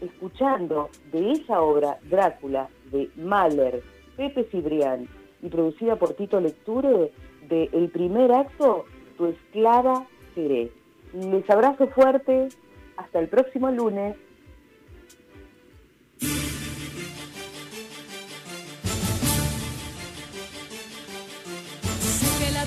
[0.00, 3.82] escuchando de esa obra Drácula de Mahler,
[4.16, 5.06] Pepe Cibrián
[5.42, 7.12] y producida por Tito Lecture
[7.48, 10.70] de El primer acto, Tu esclava seré.
[11.12, 12.48] Les abrazo fuerte,
[12.96, 14.16] hasta el próximo lunes.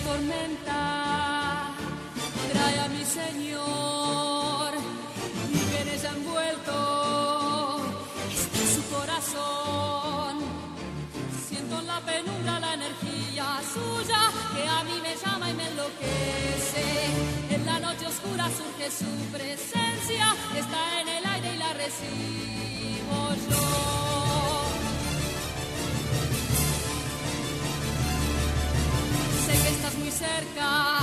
[0.06, 1.72] tormenta
[2.52, 3.75] trae a mi Señor
[13.76, 16.84] que a mí me llama y me enloquece.
[17.50, 23.66] En la noche oscura surge su presencia, está en el aire y la recibo yo.
[29.64, 31.00] que estás muy cerca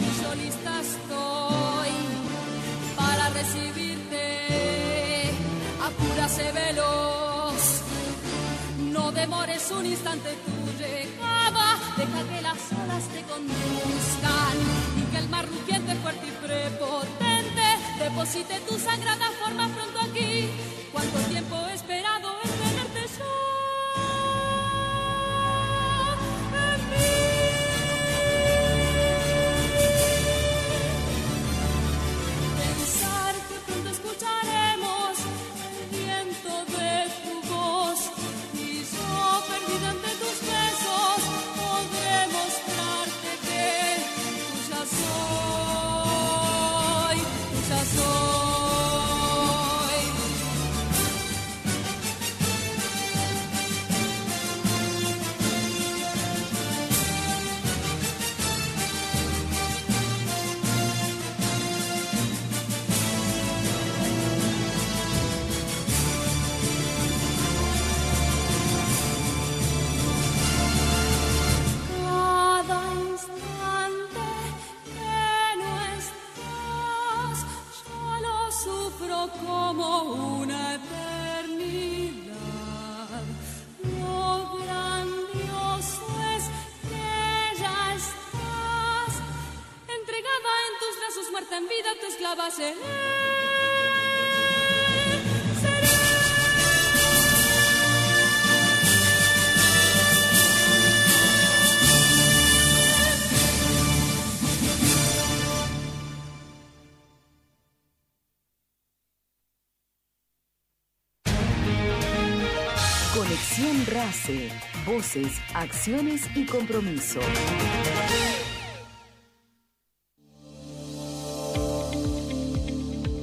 [0.00, 1.92] y yo lista estoy
[2.96, 5.30] para recibirte.
[5.82, 7.82] Apúrase veloz,
[8.92, 10.65] no demores un instante tu
[11.96, 14.56] deja que las olas te conduzcan
[14.98, 17.36] y que el mar rugiente, fuerte y prepotente
[17.98, 20.48] deposite tu sagrada forma pronto aquí.
[20.92, 21.74] Cuánto tiempo he
[114.96, 117.20] Voces, acciones y compromiso.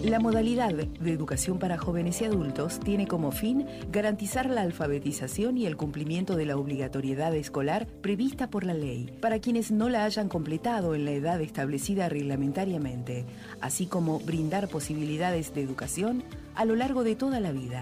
[0.03, 5.65] La modalidad de educación para jóvenes y adultos tiene como fin garantizar la alfabetización y
[5.65, 10.29] el cumplimiento de la obligatoriedad escolar prevista por la ley para quienes no la hayan
[10.29, 13.25] completado en la edad establecida reglamentariamente,
[13.61, 17.81] así como brindar posibilidades de educación a lo largo de toda la vida.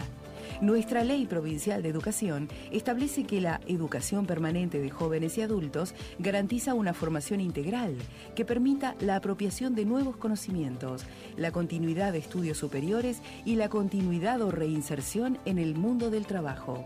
[0.61, 6.75] Nuestra ley provincial de educación establece que la educación permanente de jóvenes y adultos garantiza
[6.75, 7.95] una formación integral
[8.35, 11.03] que permita la apropiación de nuevos conocimientos,
[11.35, 16.85] la continuidad de estudios superiores y la continuidad o reinserción en el mundo del trabajo.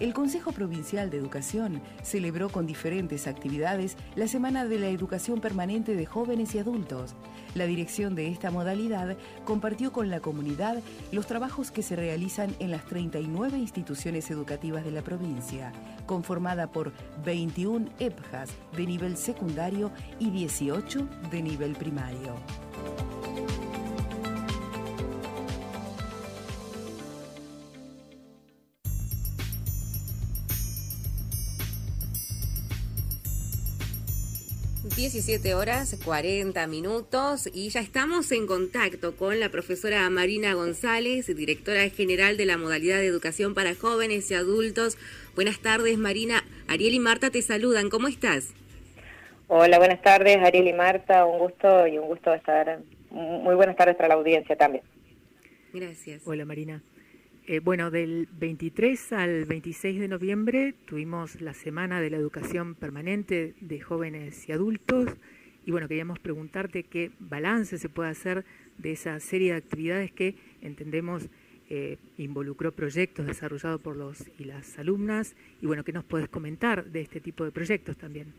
[0.00, 5.94] El Consejo Provincial de Educación celebró con diferentes actividades la Semana de la Educación Permanente
[5.94, 7.14] de Jóvenes y Adultos.
[7.54, 10.78] La dirección de esta modalidad compartió con la comunidad
[11.12, 15.70] los trabajos que se realizan en las 39 instituciones educativas de la provincia,
[16.06, 22.36] conformada por 21 EPJAS de nivel secundario y 18 de nivel primario.
[35.00, 41.88] 17 horas 40 minutos y ya estamos en contacto con la profesora Marina González, directora
[41.88, 44.98] general de la modalidad de educación para jóvenes y adultos.
[45.34, 46.44] Buenas tardes, Marina.
[46.68, 47.88] Ariel y Marta te saludan.
[47.88, 48.52] ¿Cómo estás?
[49.48, 51.24] Hola, buenas tardes, Ariel y Marta.
[51.24, 52.80] Un gusto y un gusto estar.
[53.08, 54.84] Muy buenas tardes para la audiencia también.
[55.72, 56.20] Gracias.
[56.26, 56.82] Hola, Marina.
[57.52, 63.56] Eh, bueno, del 23 al 26 de noviembre tuvimos la Semana de la Educación Permanente
[63.60, 65.10] de Jóvenes y Adultos
[65.66, 68.44] y bueno, queríamos preguntarte qué balance se puede hacer
[68.78, 71.28] de esa serie de actividades que entendemos
[71.70, 76.84] eh, involucró proyectos desarrollados por los y las alumnas y bueno, ¿qué nos puedes comentar
[76.84, 78.32] de este tipo de proyectos también?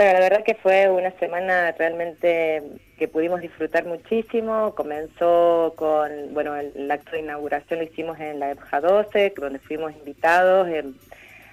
[0.00, 2.62] La verdad que fue una semana realmente
[2.98, 4.74] que pudimos disfrutar muchísimo.
[4.74, 9.92] Comenzó con, bueno, el, acto de inauguración lo hicimos en la EPJA 12, donde fuimos
[9.92, 10.68] invitados.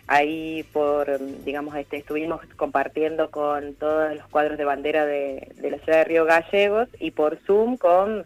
[0.08, 5.98] ahí por, digamos, este, estuvimos compartiendo con todos los cuadros de bandera de, la ciudad
[5.98, 8.26] de Río Gallegos y por Zoom con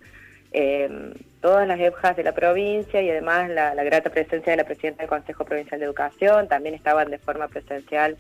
[0.52, 4.66] em, todas las EPJAs de la provincia y además la, la grata presencia de la
[4.66, 6.48] presidenta del Consejo Provincial de Educación.
[6.48, 8.18] También estaban de forma presencial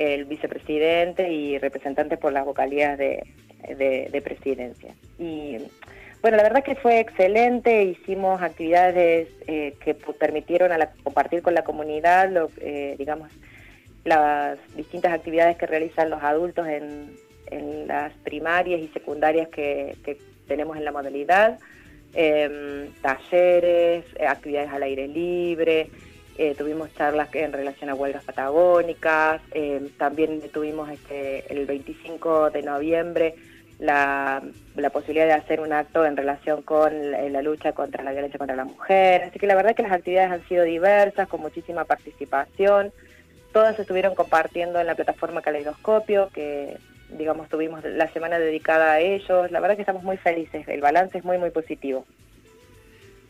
[0.00, 3.22] el vicepresidente y representantes por las vocalías de,
[4.24, 4.94] presidencia.
[5.18, 5.58] Y
[6.22, 11.64] bueno, la verdad que fue excelente, hicimos actividades eh, que permitieron a compartir con la
[11.64, 13.30] comunidad, lo, eh, digamos,
[14.04, 17.14] las distintas actividades que realizan los adultos en,
[17.86, 19.96] las primarias y secundarias que,
[20.46, 21.58] tenemos en la modalidad,
[22.14, 25.90] em, talleres, eh, actividades al aire libre,
[26.42, 32.62] eh, tuvimos charlas en relación a huelgas patagónicas, eh, también tuvimos este, el 25 de
[32.62, 33.34] noviembre
[33.78, 34.42] la,
[34.90, 38.64] posibilidad de hacer un acto en relación con la, lucha contra la violencia contra la
[38.64, 42.90] mujer, así que la verdad que las actividades han sido diversas, con muchísima participación,
[43.52, 46.78] todas estuvieron compartiendo en la plataforma Caleidoscopio, que
[47.10, 51.18] digamos tuvimos la semana dedicada a ellos, la verdad que estamos muy felices, el balance
[51.18, 52.06] es muy muy positivo.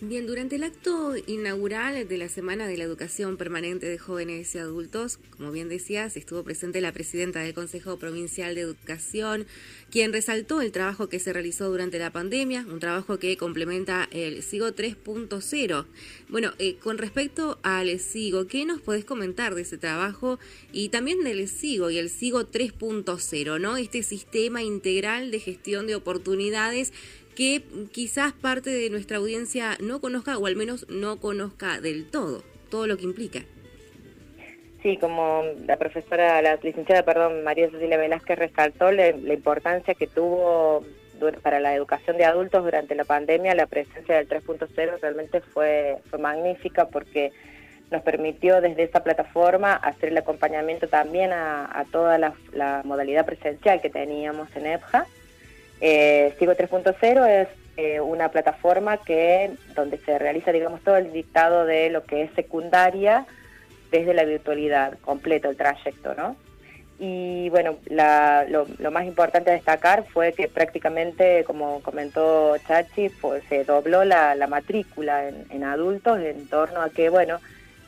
[0.02, 4.58] Bien, durante el acto inaugural de la Semana de la Educación Permanente de Jóvenes y
[4.58, 9.46] Adultos, como bien decías, estuvo presente la presidenta del Consejo Provincial de Educación,
[9.90, 14.42] quien resaltó el trabajo que se realizó durante la pandemia, un trabajo que complementa el
[14.42, 15.84] SIGO 3.0.
[16.30, 20.38] Bueno, eh, con respecto al SIGO, ¿qué nos podés comentar de ese trabajo
[20.72, 23.76] y también del SIGO y el SIGO 3.0, ¿no?
[23.76, 26.94] Este sistema integral de gestión de oportunidades
[27.40, 32.42] que quizás parte de nuestra audiencia no conozca o al menos no conozca del todo,
[32.68, 33.38] todo lo que implica.
[34.82, 40.84] Sí, como la profesora, la licenciada, perdón, María Cecilia Velázquez resaltó la, importancia que tuvo
[41.42, 46.18] para la educación de adultos durante la pandemia, la presencia del 3.0 realmente fue, fue
[46.18, 47.32] magnífica porque
[47.90, 53.80] nos permitió desde esa plataforma hacer el acompañamiento también a, toda la, la, modalidad presencial
[53.80, 55.06] que teníamos en EPJA
[55.80, 61.64] eh, Sigo 3.0 es eh, una plataforma que donde se realiza, digamos, todo el dictado
[61.64, 63.26] de lo que es secundaria
[63.90, 66.36] desde la virtualidad, completo el trayecto, ¿no?
[66.98, 73.64] Y bueno, lo, más importante a destacar fue que prácticamente, como comentó Chachi, pues, se
[73.64, 77.40] dobló la, matrícula en, en, adultos en torno a que, bueno,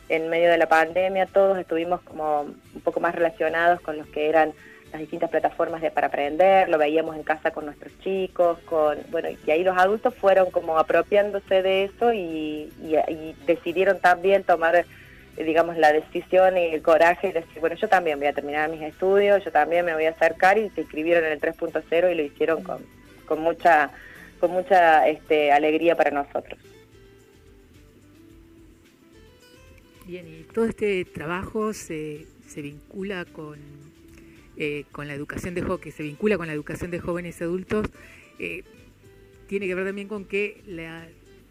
[0.09, 4.29] en medio de la pandemia todos estuvimos como un poco más relacionados con los que
[4.29, 4.53] eran
[4.93, 9.29] las distintas plataformas de, para aprender, lo veíamos en casa con nuestros chicos, con bueno,
[9.47, 12.71] y ahí los adultos fueron como apropiándose de eso y,
[13.47, 14.85] decidieron también tomar, eh,
[15.45, 18.83] digamos, la decisión y el coraje de decir, bueno, yo también voy a terminar mis
[18.83, 22.23] estudios, yo también me voy a acercar y se inscribieron en el 3.0 y lo
[22.23, 22.85] hicieron con,
[23.27, 23.91] con mucha
[24.39, 26.59] con mucha este, alegría para nosotros.
[30.05, 33.61] Bien, y todo este trabajo se, se vincula con,
[34.57, 37.89] eh, con la educación de jóvenes, se vincula con la educación de jóvenes y adultos,
[38.39, 38.65] eh,
[39.47, 41.07] tiene que ver también con que la,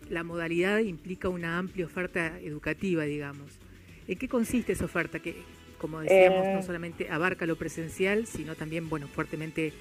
[0.09, 3.59] la modalidad implica una amplia oferta educativa, digamos.
[4.07, 5.19] ¿En qué consiste esa oferta?
[5.19, 5.35] Que,
[5.77, 6.63] como decíamos, no eh.
[6.63, 9.73] solamente abarca lo presencial, sino también, bueno, fuertemente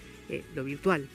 [0.54, 1.08] lo virtual.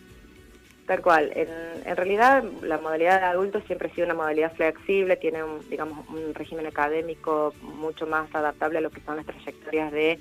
[0.86, 1.32] Tal cual.
[1.36, 1.48] En,
[1.86, 6.08] en, realidad, la modalidad de adultos siempre ha sido una modalidad flexible, tiene, un, digamos,
[6.10, 10.20] un régimen académico mucho más adaptable a lo que son las trayectorias de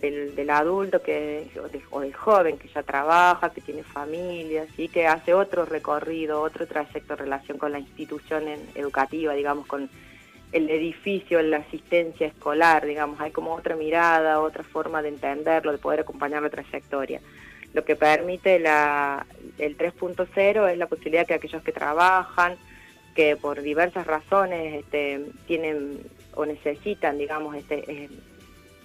[0.00, 1.50] del, adulto que
[1.90, 4.88] o, del joven que ya trabaja, que tiene familia, ¿sí?
[4.88, 8.44] que hace otro recorrido, otro trayecto en relación con la institución
[8.74, 9.90] educativa, digamos, con
[10.52, 15.78] el edificio, la asistencia escolar, digamos, hay como otra mirada, otra forma de entenderlo, de
[15.78, 17.20] poder acompañar la trayectoria.
[17.72, 19.26] Lo que permite la,
[19.58, 22.56] el 3.0 es la posibilidad que aquellos que trabajan,
[23.14, 26.00] que por diversas razones este, tienen
[26.34, 28.08] o necesitan, digamos, este,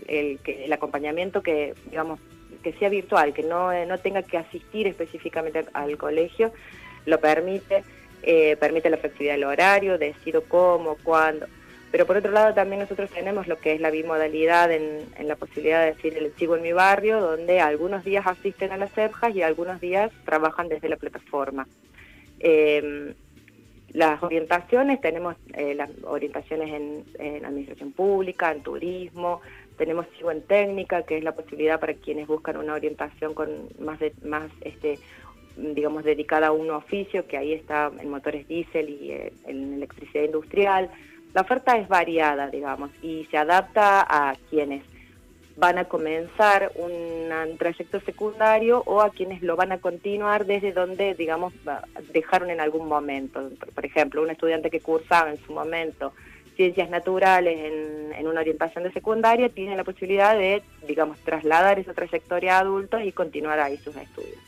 [0.08, 2.20] el, el acompañamiento que, digamos,
[2.64, 6.52] que sea virtual, que no, no tenga que asistir específicamente al colegio,
[7.06, 7.84] lo permite,
[8.24, 11.46] eh, permite la flexibilidad del horario, decido cómo, cuándo.
[11.92, 15.82] Pero por otro lado también nosotros tenemos lo que es la bimodalidad en, la posibilidad
[15.82, 19.44] de decir el sigo en mi barrio, donde algunos días asisten a las EPJAS y
[19.44, 21.68] algunos días trabajan desde la plataforma.
[22.40, 23.14] Em,
[23.94, 29.42] las orientaciones, tenemos eh, las orientaciones en, administración pública, en turismo,
[29.78, 34.00] tenemos Sigo en técnica, que es la posibilidad para quienes buscan una orientación con más,
[34.00, 35.00] de, más este,
[35.58, 40.24] digamos, dedicada a un oficio, que ahí está en motores diésel y eh, en electricidad
[40.24, 40.90] industrial.
[41.34, 44.84] La oferta es variada, digamos, y se adapta a quienes
[45.58, 51.14] van a comenzar un trayecto secundario o a quienes lo van a continuar desde donde,
[51.14, 51.54] digamos,
[52.12, 53.50] dejaron en algún momento.
[53.74, 56.14] Por ejemplo, un estudiante que cursaba en su momento
[56.56, 57.58] ciencias naturales
[58.18, 63.04] en, una orientación de secundaria tiene la posibilidad de, digamos, trasladar esa trayectoria a adultos
[63.04, 64.40] y continuar ahí sus estudios.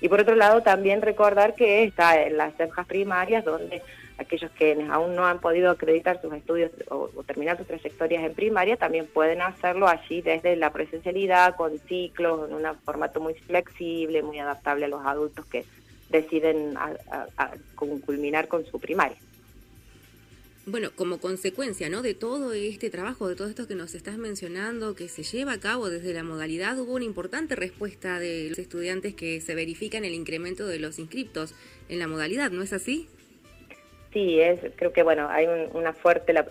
[0.00, 3.82] Y por otro lado, también recordar que está en las cejas primarias donde
[4.18, 8.76] aquellos que aún no han podido acreditar sus estudios o, terminar sus trayectorias en primaria
[8.76, 14.38] también pueden hacerlo allí desde la presencialidad, con ciclos, en un formato muy flexible, muy
[14.38, 15.64] adaptable a los adultos que
[16.10, 16.74] deciden
[17.76, 19.16] culminar con su primaria.
[20.66, 22.00] Bueno, como consecuencia ¿no?
[22.00, 25.60] de todo este trabajo, de todo esto que nos estás mencionando, que se lleva a
[25.60, 30.14] cabo desde la modalidad, hubo una importante respuesta de los estudiantes que se verifican el
[30.14, 31.54] incremento de los inscriptos
[31.90, 33.08] en la modalidad, ¿no es así?
[34.14, 36.44] Sí, es, creo que bueno, hay una fuerte, la,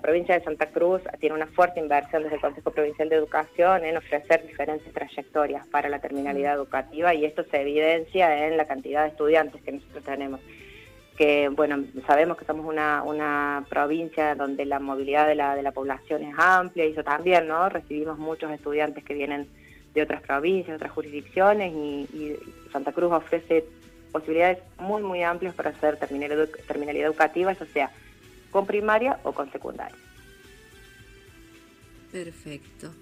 [0.00, 3.98] provincia de Santa Cruz tiene una fuerte inversión desde el Consejo Provincial de Educación en
[3.98, 9.10] ofrecer diferentes trayectorias para la terminalidad educativa y esto se evidencia en la cantidad de
[9.10, 10.40] estudiantes que nosotros tenemos.
[11.20, 15.70] Que bueno, sabemos que somos una, una provincia donde la movilidad de la, de la
[15.70, 17.68] población es amplia y eso también, ¿no?
[17.68, 19.46] Recibimos muchos estudiantes que vienen
[19.92, 22.36] de otras provincias, otras jurisdicciones y
[22.72, 23.66] Santa Cruz ofrece
[24.10, 26.48] posibilidades muy, muy amplias para hacer terminalidad,
[27.06, 27.90] educativa, ya sea
[28.50, 29.98] con primaria o con secundaria.
[32.10, 32.92] Perfecto.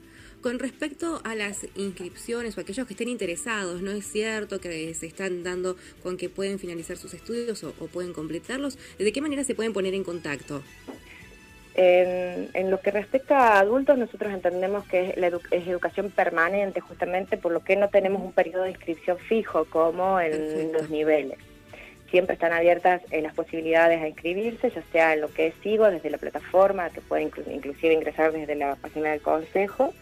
[0.43, 5.07] Con respecto a las inscripciones o aquellos que estén interesados, ¿no es cierto que se
[5.07, 8.79] están dando con que pueden finalizar sus estudios o, o pueden completarlos?
[8.99, 10.63] ¿De qué manera se pueden poner en contacto?
[11.81, 17.61] En, lo que respecta a adultos, nosotros entendemos que es, educación permanente, justamente por lo
[17.61, 21.39] que no tenemos un periodo de inscripción fijo como en los niveles.
[22.11, 25.89] Siempre están abiertas en las posibilidades a inscribirse, ya sea en lo que es SIGO,
[25.89, 29.95] desde la plataforma, que puede inclusive ingresar desde la página del Consejo,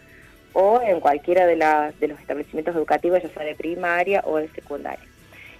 [0.53, 5.05] o en cualquiera de, de los establecimientos educativos, ya sea de primaria o de secundaria.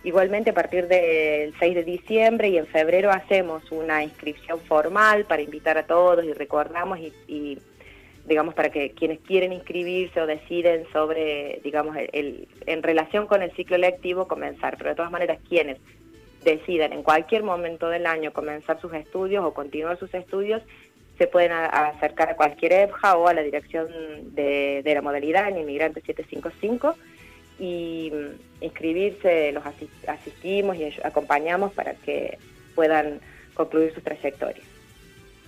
[0.04, 5.42] Igualmente a partir del 6 de diciembre y en febrero hacemos una inscripción formal para
[5.42, 7.60] invitar a todos y recordamos y,
[8.26, 13.52] digamos para que quienes quieren inscribirse o deciden sobre, digamos, el, en relación con el
[13.52, 15.78] ciclo lectivo comenzar, pero de todas maneras quienes
[16.44, 20.62] decidan en cualquier momento del año comenzar sus estudios o continuar sus estudios,
[21.18, 23.88] se pueden acercar a cualquier EBJA o a la dirección
[24.36, 26.96] de, de la modalidad en Inmigrante 755
[27.60, 29.64] y mm, inscribirse, los
[30.08, 32.38] asistimos y acompañamos para que
[32.76, 33.20] puedan
[33.54, 34.66] concluir sus trayectorias.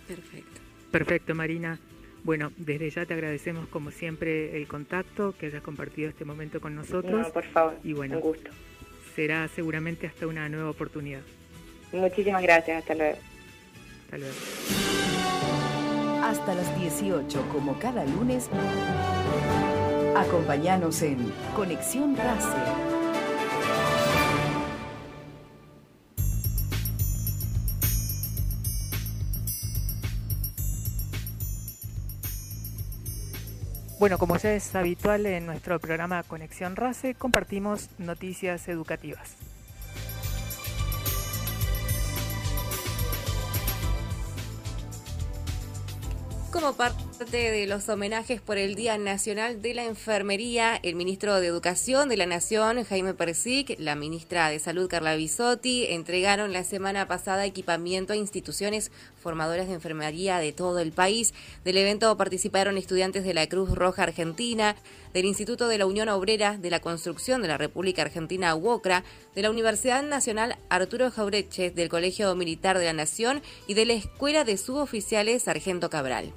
[0.08, 0.62] Perfecto.
[0.92, 1.80] Perfecto, Marina.
[2.24, 6.76] Bueno, desde ya te agradecemos como siempre el contacto, que hayas compartido este momento con
[6.76, 7.28] nosotros.
[7.28, 8.52] No, por favor, y bueno, un gusto.
[9.16, 11.22] Será seguramente hasta una nueva oportunidad.
[11.92, 13.18] Muchísimas gracias, hasta luego.
[14.06, 14.89] Hasta luego
[16.24, 18.50] hasta las 18 como cada lunes.
[20.16, 22.90] Acompáñanos en Conexión RACE.
[34.00, 39.36] Bueno, como ya es habitual en nuestro programa Conexión RACE, compartimos noticias educativas.
[46.52, 51.46] Como parte de los homenajes por el Día Nacional de la Enfermería, el ministro de
[51.46, 57.08] Educación de la Nación, Jaime Persic, la ministra de Salud, Carla Bisotti, entregaron la semana
[57.08, 58.92] pasada equipamiento a instituciones
[59.22, 61.36] formadoras de enfermería de todo el país.
[61.64, 64.76] Del evento participaron estudiantes de la Cruz Roja Argentina,
[65.14, 69.04] del Instituto de la Unión Obrera de la Construcción de la República Argentina, UOCRA,
[69.36, 73.94] de la Universidad Nacional Arturo Jaureche, del Colegio Militar de la Nación y de la
[73.94, 76.32] Escuela de Suboficiales Sargento Cabral.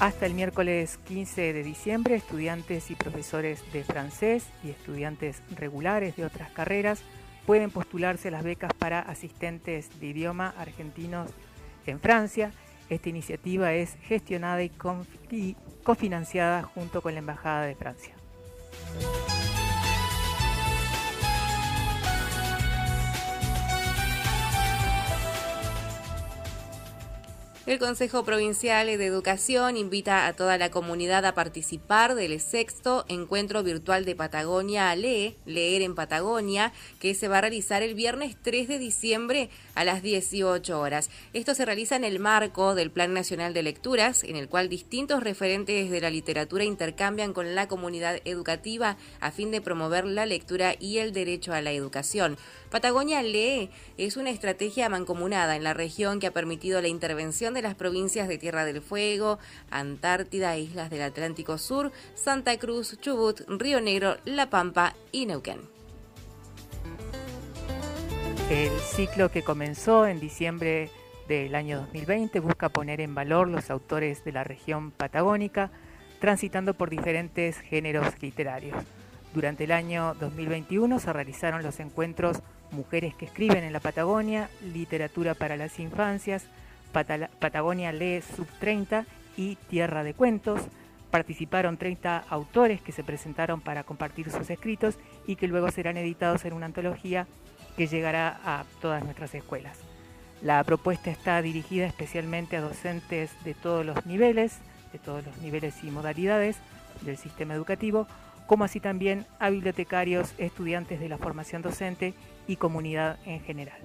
[0.00, 6.24] Hasta el miércoles 15 de diciembre, estudiantes y profesores de francés y estudiantes regulares de
[6.24, 7.00] otras carreras
[7.46, 11.30] pueden postularse las becas para asistentes de idioma argentinos
[11.88, 12.52] en Francia.
[12.88, 14.70] Esta iniciativa es gestionada y
[15.82, 18.14] cofinanciada junto con la Embajada de Francia.
[27.68, 33.62] El Consejo Provincial de Educación invita a toda la comunidad a participar del sexto encuentro
[33.62, 38.68] virtual de Patagonia Lee, Leer en Patagonia, que se va a realizar el viernes 3
[38.68, 41.08] de diciembre a las 18 horas.
[41.32, 45.22] Esto se realiza en el marco del Plan Nacional de Lecturas, en el cual distintos
[45.22, 50.74] referentes de la literatura intercambian con la comunidad educativa a fin de promover la lectura
[50.80, 52.36] y el derecho a la educación.
[52.72, 57.62] Patagonia Lee es una estrategia mancomunada en la región que ha permitido la intervención de
[57.62, 59.38] las provincias de Tierra del Fuego,
[59.70, 65.77] Antártida, Islas del Atlántico Sur, Santa Cruz, Chubut, Río Negro, La Pampa y Neuquén.
[68.50, 70.90] El ciclo que comenzó en diciembre
[71.28, 75.70] del año 2020 busca poner en valor los autores de la región patagónica,
[76.18, 78.82] transitando por diferentes géneros literarios.
[79.34, 82.40] Durante el año 2021 se realizaron los encuentros
[82.70, 86.46] Mujeres que escriben en la Patagonia, Literatura para las Infancias,
[86.92, 89.04] Patagonia Lee Sub 30
[89.36, 90.62] y Tierra de Cuentos.
[91.10, 96.46] Participaron 30 autores que se presentaron para compartir sus escritos y que luego serán editados
[96.46, 97.26] en una antología
[97.78, 99.78] que llegará a todas nuestras escuelas.
[100.42, 104.58] La propuesta está dirigida especialmente a docentes de todos los niveles,
[104.92, 106.56] de todos los niveles y modalidades
[107.02, 108.08] del sistema educativo,
[108.48, 112.14] como así también a bibliotecarios, estudiantes de la formación docente
[112.48, 113.78] y comunidad en general.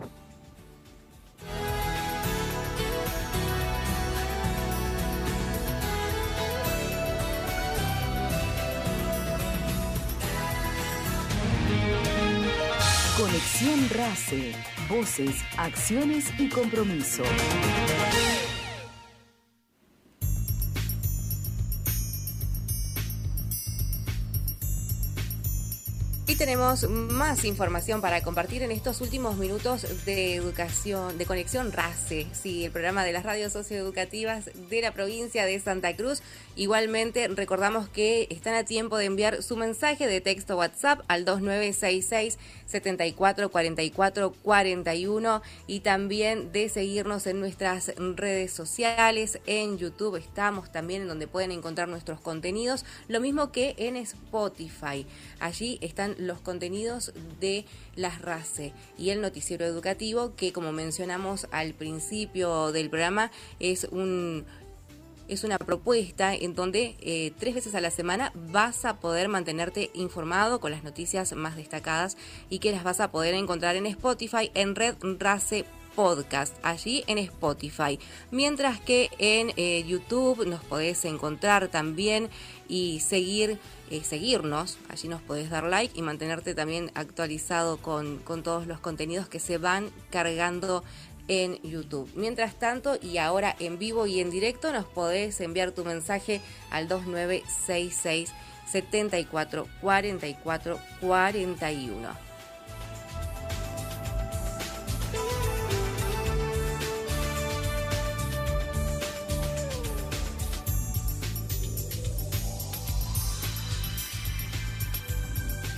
[13.44, 14.54] Conexión RACE.
[14.88, 17.24] Voces, acciones y compromiso.
[26.46, 32.66] Tenemos más información para compartir en estos últimos minutos de educación, de conexión RACE, sí,
[32.66, 36.22] el programa de las radios socioeducativas de la provincia de Santa Cruz.
[36.58, 42.38] Igualmente, recordamos que están a tiempo de enviar su mensaje de texto WhatsApp al 2966
[42.66, 49.40] 744441 y también de seguirnos en nuestras redes sociales.
[49.46, 55.08] En YouTube estamos también en donde pueden encontrar nuestros contenidos, lo mismo que en Spotify.
[55.40, 57.66] Allí están los contenidos de
[57.96, 64.46] las RACE y el noticiero educativo que como mencionamos al principio del programa es un
[65.28, 69.90] es una propuesta en donde eh, tres veces a la semana vas a poder mantenerte
[69.94, 72.18] informado con las noticias más destacadas
[72.50, 75.66] y que las vas a poder encontrar en Spotify en Red Race
[75.96, 78.00] podcast allí en Spotify.
[78.32, 82.30] Mientras que en eh, YouTube nos podés encontrar también
[82.68, 83.60] y seguir,
[84.02, 84.78] seguirnos.
[84.90, 89.40] Allí nos podés dar like y mantenerte también actualizado con, con todos los contenidos que
[89.40, 90.84] se van cargando
[91.28, 92.10] en YouTube.
[92.16, 96.88] Mientras tanto, y ahora en vivo y en directo, nos podés enviar tu mensaje al
[96.88, 98.32] 2966
[98.72, 102.33] 74 44 41.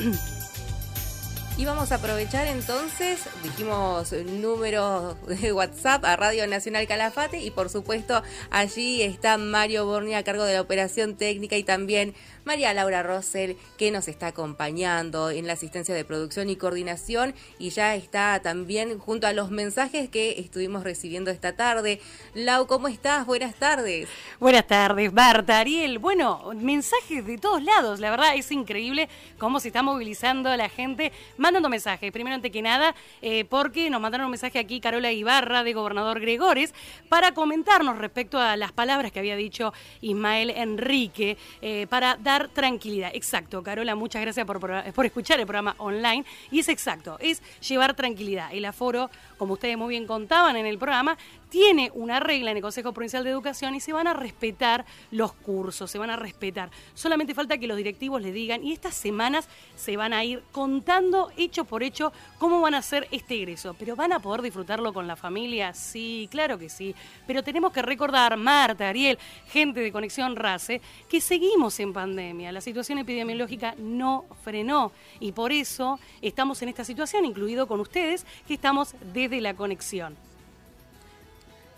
[0.05, 0.31] Mm-hmm.
[1.57, 7.69] Y vamos a aprovechar entonces, dijimos número de WhatsApp a Radio Nacional Calafate y por
[7.69, 13.03] supuesto allí está Mario Borni a cargo de la operación técnica y también María Laura
[13.03, 18.39] Rosel que nos está acompañando en la asistencia de producción y coordinación y ya está
[18.41, 22.01] también junto a los mensajes que estuvimos recibiendo esta tarde.
[22.33, 23.25] Lau, ¿cómo estás?
[23.25, 24.09] Buenas tardes.
[24.41, 25.99] Buenas tardes, Marta, Ariel.
[25.99, 31.13] Bueno, mensajes de todos lados, la verdad es increíble cómo se está movilizando la gente
[31.45, 32.11] mandando mensajes.
[32.11, 36.19] Primero, ante que nada, eh, porque nos mandaron un mensaje aquí Carola Ibarra de Gobernador
[36.19, 36.73] Gregores
[37.07, 39.71] para comentarnos respecto a las palabras que había dicho
[40.01, 43.11] Ismael Enrique eh, para dar tranquilidad.
[43.13, 46.25] Exacto, Carola, muchas gracias por, por escuchar el programa online.
[46.49, 48.51] Y es exacto, es llevar tranquilidad.
[48.51, 51.15] El aforo, como ustedes muy bien contaban en el programa,
[51.49, 55.33] tiene una regla en el Consejo Provincial de Educación y se van a respetar los
[55.33, 56.69] cursos, se van a respetar.
[56.93, 61.31] Solamente falta que los directivos le digan y estas semanas se van a ir contando
[61.37, 63.75] hecho por hecho cómo van a hacer este egreso.
[63.77, 66.95] Pero van a poder disfrutarlo con la familia, sí, claro que sí.
[67.27, 69.17] Pero tenemos que recordar, Marta, Ariel,
[69.47, 72.51] gente de Conexión RACE, que seguimos en pandemia.
[72.51, 78.25] La situación epidemiológica no frenó y por eso estamos en esta situación, incluido con ustedes,
[78.47, 80.15] que estamos desde la conexión.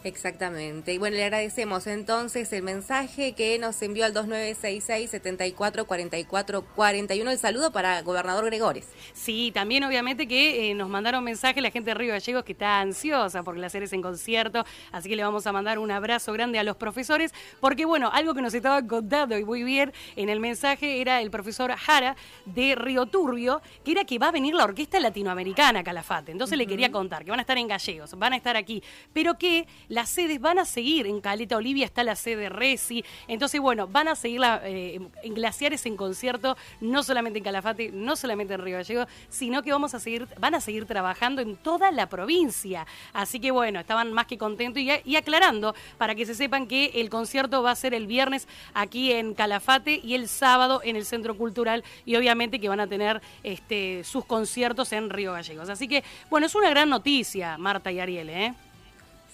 [0.07, 0.93] Exactamente.
[0.93, 7.71] Y bueno, le agradecemos entonces el mensaje que nos envió al 2966 744441 El saludo
[7.71, 8.87] para Gobernador Gregores.
[9.13, 12.79] Sí, también obviamente que eh, nos mandaron mensaje la gente de Río Gallegos que está
[12.79, 14.63] ansiosa porque la serie es en concierto.
[14.93, 17.33] Así que le vamos a mandar un abrazo grande a los profesores.
[17.59, 21.29] Porque bueno, algo que nos estaba contando y muy bien en el mensaje era el
[21.31, 26.31] profesor Jara de Río Turbio, que era que va a venir la orquesta latinoamericana Calafate.
[26.31, 28.81] Entonces le quería contar que van a estar en Gallegos, van a estar aquí,
[29.11, 31.07] pero que las sedes van a seguir.
[31.07, 33.03] En Caleta Olivia está la sede Resi.
[33.27, 38.15] Entonces, bueno, van a seguir eh, en Glaciares en concierto, no solamente en Calafate, no
[38.15, 41.89] solamente en Río Gallego, sino que vamos a seguir, van a seguir trabajando en toda
[41.89, 42.85] la provincia.
[43.11, 47.09] Así que bueno, estaban más que contentos y, aclarando para que se sepan que el
[47.09, 51.35] concierto va a ser el viernes aquí en Calafate y el sábado en el Centro
[51.35, 55.69] Cultural y obviamente que van a tener este, sus conciertos en Río Gallegos.
[55.69, 58.53] Así que bueno, es una gran noticia, Marta y Ariel, ¿eh?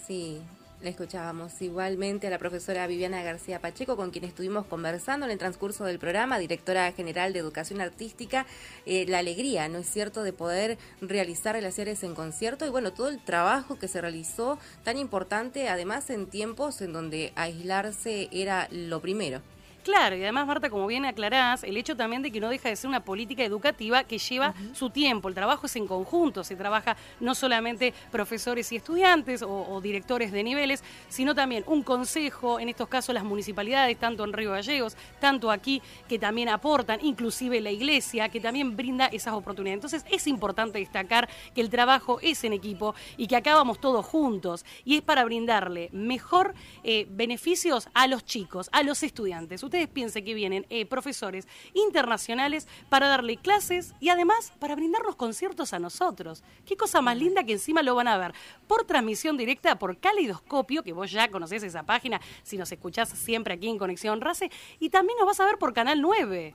[0.06, 0.42] Sí,
[0.82, 5.38] le escuchábamos igualmente a la profesora Viviana García Pacheco, con quien estuvimos conversando en el
[5.38, 8.46] transcurso del programa, directora general de Educación Artística,
[8.86, 13.08] eh, la alegría, ¿no es cierto?, de poder realizar relaciones en concierto y bueno, todo
[13.08, 19.02] el trabajo que se realizó tan importante, además en tiempos en donde aislarse era lo
[19.02, 19.42] primero.
[19.84, 22.76] Claro, y además, Marta, como bien aclarás, el hecho también de que no deja de
[22.78, 25.28] ser una política educativa que lleva su tiempo.
[25.28, 30.42] El trabajo es en conjunto, se trabaja no solamente profesores y estudiantes o, directores de
[30.42, 35.52] niveles, sino también un consejo, en estos casos las municipalidades, tanto en Río Gallegos, tanto
[35.52, 39.84] aquí, que también aportan, inclusive la iglesia, que también brinda esas oportunidades.
[39.84, 44.06] Entonces, es importante destacar que el trabajo es en equipo y que acá vamos todos
[44.06, 46.54] juntos y es para brindarle mejor
[46.84, 52.68] eh, beneficios a los chicos, a los estudiantes ustedes piensen que vienen eh, profesores internacionales
[52.90, 56.44] para darle clases y además para brindarnos conciertos a nosotros.
[56.64, 58.34] Qué cosa más linda que encima lo van a ver
[58.68, 63.56] por transmisión directa por Caleidoscopio, que vos ya conocés esa página si nos escuchás siempre
[63.56, 66.54] aquí en Conexión Race, y también nos vas a ver por Canal 9.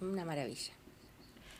[0.00, 0.72] Una maravilla.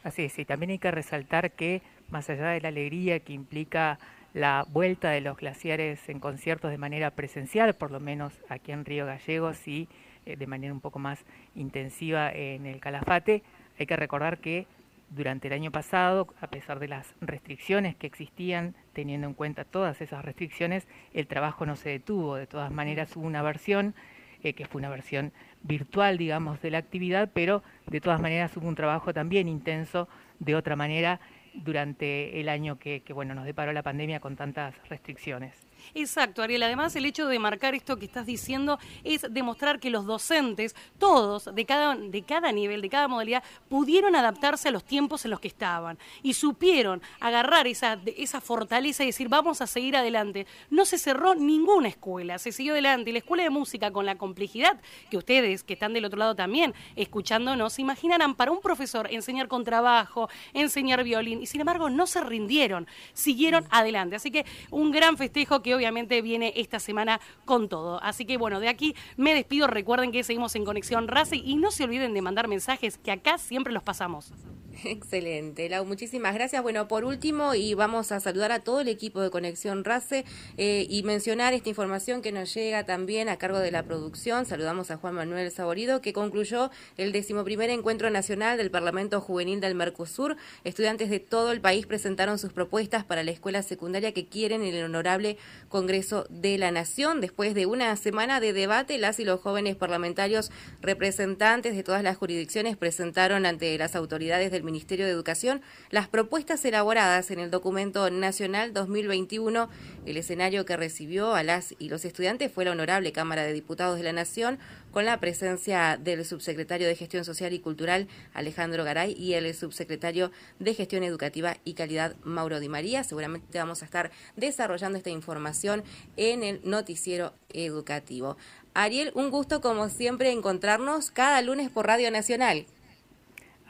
[0.03, 1.81] Así es, y también hay que resaltar que
[2.11, 4.01] más allá de la alegría que implica
[4.35, 8.85] la vuelta de los glaciares en conciertos de manera presencial, por lo menos aquí en
[8.85, 9.89] Río Gallegos y
[10.27, 13.43] eh, de manera un poco más intensiva en el Calafate.
[13.79, 14.67] Hay que recordar que
[15.15, 20.01] durante el año pasado, a pesar de las restricciones que existían, teniendo en cuenta todas
[20.01, 22.37] esas restricciones, el trabajo no se detuvo.
[22.37, 23.95] De todas maneras hubo una versión,
[24.43, 28.69] eh, que fue una versión virtual, digamos, de la actividad, pero de todas maneras hubo
[28.69, 30.09] un trabajo también intenso
[30.39, 31.21] de otra manera
[31.55, 35.55] durante el año que, que bueno, nos deparó la pandemia con tantas restricciones.
[35.95, 36.63] Exacto, Ariel.
[36.63, 41.55] Además, el hecho de marcar esto que estás diciendo es demostrar que los docentes, todos,
[41.55, 45.41] de cada, de cada nivel, de cada modalidad, pudieron adaptarse a los tiempos en los
[45.41, 50.47] que estaban y supieron agarrar esa, esa fortaleza y decir, vamos a seguir adelante.
[50.71, 53.11] No se cerró ninguna escuela, se siguió adelante.
[53.11, 54.81] Y la escuela de música, con la complejidad
[55.11, 59.65] que ustedes, que están del otro lado también escuchándonos, imaginarán para un profesor enseñar con
[59.65, 64.17] trabajo, enseñar violín, y sin embargo no se rindieron, siguieron adelante.
[64.17, 68.03] Así que un gran festejo que obviamente viene esta semana con todo.
[68.03, 69.67] Así que bueno, de aquí me despido.
[69.67, 73.39] Recuerden que seguimos en Conexión Race y no se olviden de mandar mensajes que acá
[73.39, 74.33] siempre los pasamos.
[74.85, 76.63] Excelente, Lau, muchísimas gracias.
[76.63, 80.25] Bueno, por último, y vamos a saludar a todo el equipo de Conexión RACE
[80.57, 84.47] eh, y mencionar esta información que nos llega también a cargo de la producción.
[84.47, 89.75] Saludamos a Juan Manuel Saborido, que concluyó el decimoprimer encuentro nacional del Parlamento Juvenil del
[89.75, 90.37] Mercosur.
[90.65, 94.75] Estudiantes de todo el país presentaron sus propuestas para la escuela secundaria que quieren en
[94.75, 95.37] el honorable
[95.69, 97.21] Congreso de la Nación.
[97.21, 100.51] Después de una semana de debate, las y los jóvenes parlamentarios
[100.81, 107.31] representantes de todas las jurisdicciones presentaron ante las autoridades Ministerio de Educación las propuestas elaboradas
[107.31, 109.69] en el documento nacional 2021.
[110.07, 113.99] El escenario que recibió a las y los estudiantes fue la Honorable Cámara de Diputados
[113.99, 114.59] de la Nación,
[114.91, 120.31] con la presencia del subsecretario de Gestión Social y Cultural Alejandro Garay y el subsecretario
[120.59, 123.05] de Gestión Educativa y Calidad Mauro Di María.
[123.05, 125.83] Seguramente vamos a estar desarrollando esta información
[126.17, 128.37] en el noticiero educativo.
[128.75, 132.67] Ariel, un gusto como siempre encontrarnos cada lunes por Radio Nacional.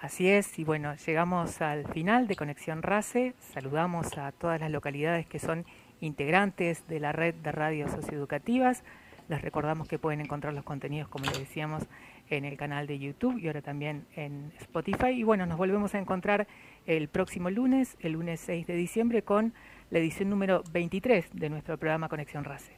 [0.03, 3.35] Así es, y bueno, llegamos al final de Conexión RACE.
[3.39, 5.65] Saludamos a todas las localidades que son
[6.01, 8.83] integrantes de la red de radios socioeducativas.
[9.29, 11.85] Les recordamos que pueden encontrar los contenidos, como les decíamos,
[12.31, 15.11] en el canal de YouTube y ahora también en Spotify.
[15.11, 16.49] Y bueno, nos volvemos a encontrar
[16.85, 19.55] el próximo lunes, el lunes 6 de diciembre, con
[19.91, 22.73] la edición número 23 de nuestro programa Conexión RACE.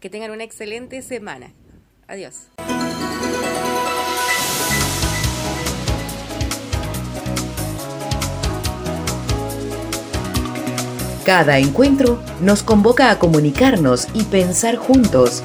[0.00, 1.52] Que tengan una excelente semana.
[2.08, 2.50] Adiós.
[11.24, 15.40] Cada encuentro nos convoca a comunicarnos y pensar juntos.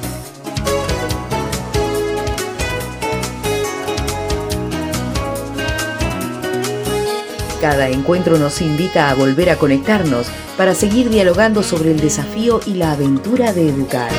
[7.60, 10.26] Cada encuentro nos invita a volver a conectarnos
[10.56, 14.10] para seguir dialogando sobre el desafío y la aventura de educar.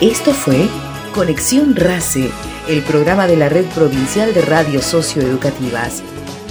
[0.00, 0.68] Esto fue
[1.12, 2.30] Conexión RACE
[2.68, 6.02] el programa de la Red Provincial de Radios Socioeducativas.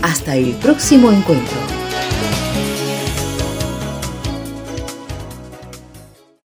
[0.02, 1.83] Hasta el próximo encuentro.